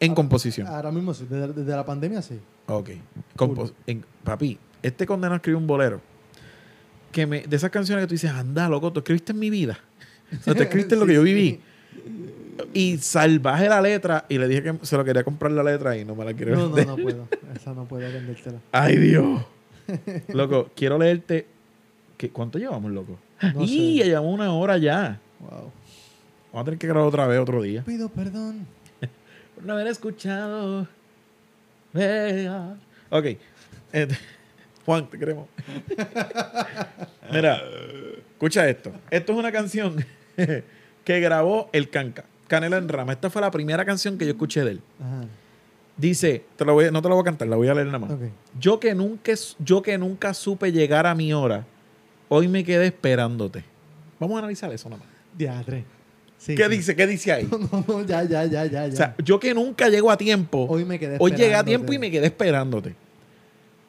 [0.00, 0.66] en Ah, composición.
[0.66, 2.40] Ahora mismo sí, desde, desde la pandemia sí.
[2.66, 2.90] Ok.
[3.36, 6.00] Compo- en- papi, este condenado escribió un bolero.
[7.12, 9.78] Que me, de esas canciones que tú dices, anda, loco, tú escribiste en mi vida.
[10.32, 11.32] O sea, tú escribiste lo que Sí, yo sí.
[11.34, 11.60] viví.
[12.72, 16.04] Y salvaje la letra y le dije que se lo quería comprar la letra y
[16.04, 16.86] no me la quiere No, no, vender.
[16.86, 17.28] no puedo.
[17.54, 18.58] Esa no puedo vendértela.
[18.72, 19.42] Ay, Dios.
[20.28, 21.46] Loco, quiero leerte.
[22.16, 23.18] ¿Qué, ¿Cuánto llevamos, loco?
[23.54, 24.04] No y sé.
[24.04, 25.20] llevamos una hora ya.
[25.40, 25.72] Wow.
[26.52, 27.82] Vamos a tener que grabar otra vez otro día.
[27.84, 28.66] Pido perdón.
[29.56, 30.86] Por no haber escuchado.
[31.92, 32.76] Vea.
[33.10, 33.26] Ok.
[33.92, 34.16] Este,
[34.86, 35.48] Juan, te queremos.
[37.32, 37.60] Mira,
[38.34, 38.92] escucha esto.
[39.10, 40.04] Esto es una canción
[41.04, 42.24] que grabó el Canca.
[42.46, 43.12] Canela en Rama.
[43.12, 44.80] Esta fue la primera canción que yo escuché de él.
[45.00, 45.26] Ajá.
[45.96, 48.00] Dice, te lo voy, no te la voy a cantar, la voy a leer nada
[48.00, 48.10] más.
[48.58, 51.64] Yo que nunca, yo que nunca supe llegar a mi hora,
[52.28, 53.64] hoy me quedé esperándote.
[54.18, 55.12] Vamos a analizar eso nada más.
[55.36, 55.84] Diadre.
[56.36, 56.70] Sí, ¿Qué sí.
[56.70, 56.96] dice?
[56.96, 57.48] ¿Qué dice ahí?
[57.50, 58.84] No, no, no, ya, ya, ya, ya.
[58.86, 61.92] O sea, yo que nunca llego a tiempo, hoy me quedé hoy llegué a tiempo
[61.92, 62.96] y me quedé esperándote.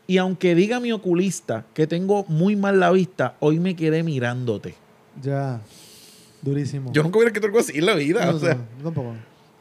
[0.07, 4.75] Y aunque diga mi oculista que tengo muy mal la vista, hoy me quedé mirándote.
[5.21, 5.61] Ya.
[6.41, 6.91] Durísimo.
[6.93, 8.25] Yo nunca hubiera escrito algo así en la vida.
[8.25, 8.53] No, o sea.
[8.55, 9.15] no, no, tampoco.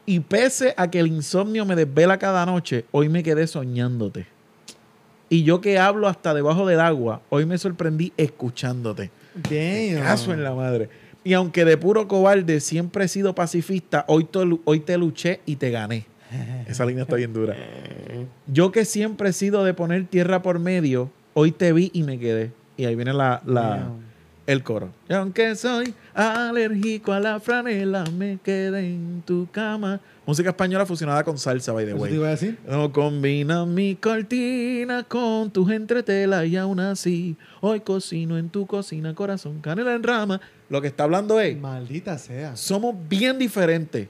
[0.05, 4.27] Y pese a que el insomnio me desvela cada noche, hoy me quedé soñándote.
[5.29, 9.09] Y yo que hablo hasta debajo del agua, hoy me sorprendí escuchándote.
[9.49, 10.03] Damn.
[10.03, 10.89] Caso en la madre.
[11.23, 15.55] Y aunque de puro cobarde siempre he sido pacifista, hoy, to- hoy te luché y
[15.55, 16.05] te gané.
[16.67, 17.55] Esa línea está bien dura.
[18.47, 22.19] Yo que siempre he sido de poner tierra por medio, hoy te vi y me
[22.19, 22.51] quedé.
[22.77, 23.89] Y ahí viene la, la-
[24.47, 24.89] el coro.
[25.09, 29.99] Y aunque soy alérgico a la franela, me quedé en tu cama.
[30.27, 32.13] Música española fusionada con salsa, by the ¿Eso te way.
[32.15, 32.57] iba a decir?
[32.67, 39.13] No combina mi cortina con tus entretelas y aún así hoy cocino en tu cocina,
[39.15, 40.41] corazón, canela en rama.
[40.69, 42.55] Lo que está hablando es, Maldita sea.
[42.55, 44.07] somos bien diferentes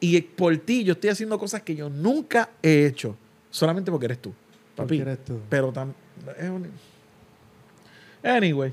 [0.00, 3.16] y por ti yo estoy haciendo cosas que yo nunca he hecho,
[3.54, 4.30] solamente porque eres tú,
[4.74, 4.98] papi.
[4.98, 5.38] Porque eres tú.
[5.48, 6.66] Pero un-
[8.22, 8.72] Anyway.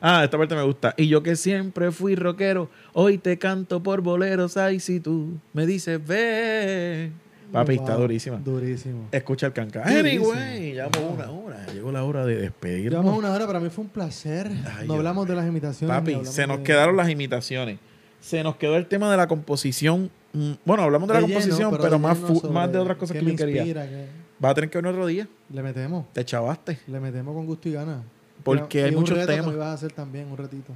[0.00, 0.94] Ah, esta parte me gusta.
[0.96, 4.56] Y yo que siempre fui rockero, hoy te canto por boleros.
[4.56, 7.12] Ay, si tú me dices, ve.
[7.52, 8.36] Papi, está Wow, durísima.
[8.38, 9.08] Durísimo.
[9.12, 9.82] Escucha el canca.
[9.84, 11.66] Anyway, llevamos una hora.
[11.72, 12.90] Llegó la hora de despedirnos.
[13.02, 14.50] Llevamos una hora, para mí fue un placer.
[14.76, 15.96] Ay, no hablamos de las imitaciones.
[15.96, 17.78] Papi, se nos de- quedaron las imitaciones.
[18.20, 20.10] Se nos quedó el tema de la composición.
[20.32, 22.18] Mm, Bueno, hablamos de la de composición, pero, de más,
[22.50, 23.64] más de otras cosas que me yo quería.
[23.64, 24.06] qué-
[24.38, 25.28] Vas a tener que venir otro día.
[25.50, 26.06] Le metemos.
[26.12, 26.78] Te chavaste.
[26.86, 28.02] Le metemos con gusto y gana.
[28.42, 29.48] Porque Y hay muchos reto que temas.
[29.50, 30.72] me ibas a hacer también, un ratito.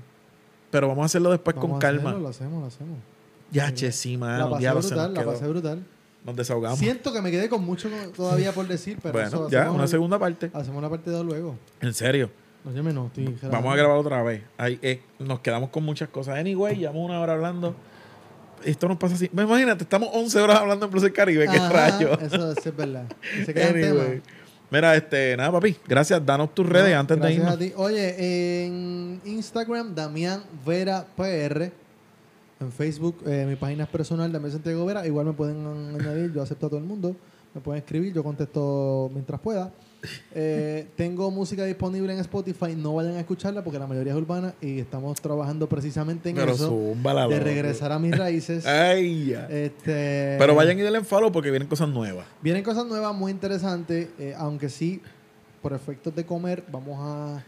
[0.71, 2.11] Pero vamos a hacerlo después Vamos con a calma.
[2.11, 2.99] hacerlo, lo hacemos, lo hacemos.
[3.51, 4.51] Ya, che, sí, la mano.
[4.51, 5.83] pasé Ya brutal, la pasé brutal.
[6.25, 6.79] Nos desahogamos.
[6.79, 9.89] Siento que me quedé con mucho todavía por decir, pero bueno, eso ya, una el-
[9.89, 10.51] segunda parte.
[10.53, 11.57] Hacemos una parte 2 luego.
[11.81, 12.31] En serio.
[12.69, 14.43] Oye, no, estoy Vamos a grabar otra vez.
[14.59, 16.37] Ahí, eh, nos quedamos con muchas cosas.
[16.39, 17.77] Anyway, llevamos una hora hablando.
[18.65, 19.31] Esto nos pasa así.
[19.33, 21.47] Imagínate, estamos 11 horas hablando en Plus del Caribe.
[21.49, 22.19] ¿Qué rayo?
[22.21, 23.05] Eso es verdad.
[23.45, 24.21] Se queda Anyway.
[24.21, 24.23] tema.
[24.71, 25.77] Mira, este, nada, papi.
[25.87, 26.25] Gracias.
[26.27, 27.55] Danos tus redes No, antes de irnos.
[27.55, 27.73] a ti.
[27.77, 31.71] Oye, en Instagram, Damián Vera PR.
[32.59, 35.07] En Facebook, eh, mi página es personal de Santiago Vera.
[35.07, 35.65] Igual me pueden
[36.01, 37.15] añadir, yo acepto a todo el mundo.
[37.57, 39.73] Me pueden escribir, yo contesto mientras pueda.
[40.35, 44.53] Eh, tengo música disponible en Spotify, no vayan a escucharla porque la mayoría es urbana
[44.61, 46.95] y estamos trabajando precisamente en Pero eso.
[47.31, 48.67] De regresar a mis raíces.
[48.67, 49.47] Ay, ya.
[49.47, 52.27] Este, Pero vayan y denle en follow porque vienen cosas nuevas.
[52.43, 55.01] Vienen cosas nuevas muy interesantes, eh, aunque sí,
[55.63, 57.43] por efectos de comer, vamos a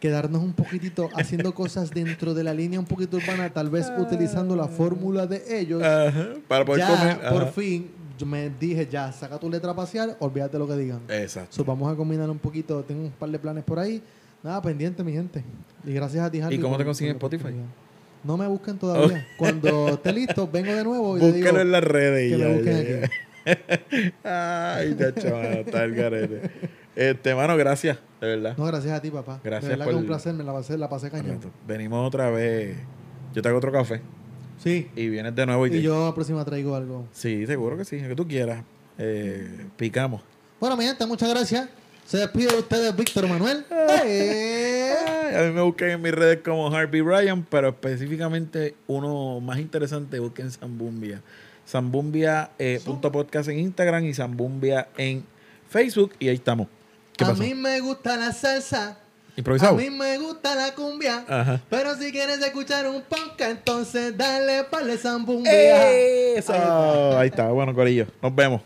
[0.00, 4.56] quedarnos un poquitito haciendo cosas dentro de la línea un poquito urbana, tal vez utilizando
[4.56, 5.82] la fórmula de ellos.
[5.82, 7.30] Ajá, para poder ya, comer.
[7.30, 11.00] por fin, yo me dije, ya, saca tu letra pasear, olvídate lo que digan.
[11.08, 11.54] Exacto.
[11.54, 14.02] So, vamos a combinar un poquito, tengo un par de planes por ahí.
[14.42, 15.44] Nada, pendiente, mi gente.
[15.84, 17.54] Y gracias a ti, Harvey, ¿Y cómo te consiguen Spotify?
[18.24, 19.26] No me busquen todavía.
[19.38, 22.38] Cuando esté listo, vengo de nuevo y le digo Búsquelo en las redes y que
[22.38, 22.90] ya, me busquen ya, aquí.
[22.90, 23.10] ya.
[24.76, 26.50] Ay, te chaval, está el garete.
[26.96, 28.54] Este, mano, gracias, de verdad.
[28.56, 29.40] No, gracias a ti, papá.
[29.44, 31.40] Gracias De verdad por- que es un placer, me la pasé, la pasé cañón.
[31.66, 32.76] Venimos otra vez.
[33.32, 34.00] Yo te hago otro café
[34.58, 34.90] Sí.
[34.96, 37.06] y vienes de nuevo y, Y te- yo la próxima traigo algo.
[37.12, 38.62] Sí, seguro que sí, lo que tú quieras.
[38.98, 40.20] Eh, picamos.
[40.58, 41.68] Bueno, mi gente, muchas gracias.
[42.04, 43.64] Se despide de ustedes Víctor Manuel.
[44.04, 44.92] Eh,
[45.38, 50.18] a mí me busquen en mis redes como Harvey Ryan, pero específicamente uno más interesante,
[50.18, 51.22] busquen Zambumbia.
[51.66, 55.24] Zambumbia eh, en Instagram y Zambumbia en
[55.68, 56.12] Facebook.
[56.18, 56.66] Y ahí estamos.
[57.24, 58.88] ¿Qué a mí me gusta la salsa.
[58.88, 58.96] A
[59.36, 59.76] ¿Improvisado?
[59.76, 61.24] mí me gusta la cumbia.
[61.28, 61.60] Ajá.
[61.68, 65.90] Pero si quieres escuchar un punk, entonces dale para el zambumbia.
[65.92, 66.52] Eso.
[67.18, 67.48] Ahí está.
[67.48, 68.06] Bueno, Corillo.
[68.22, 68.62] Nos vemos.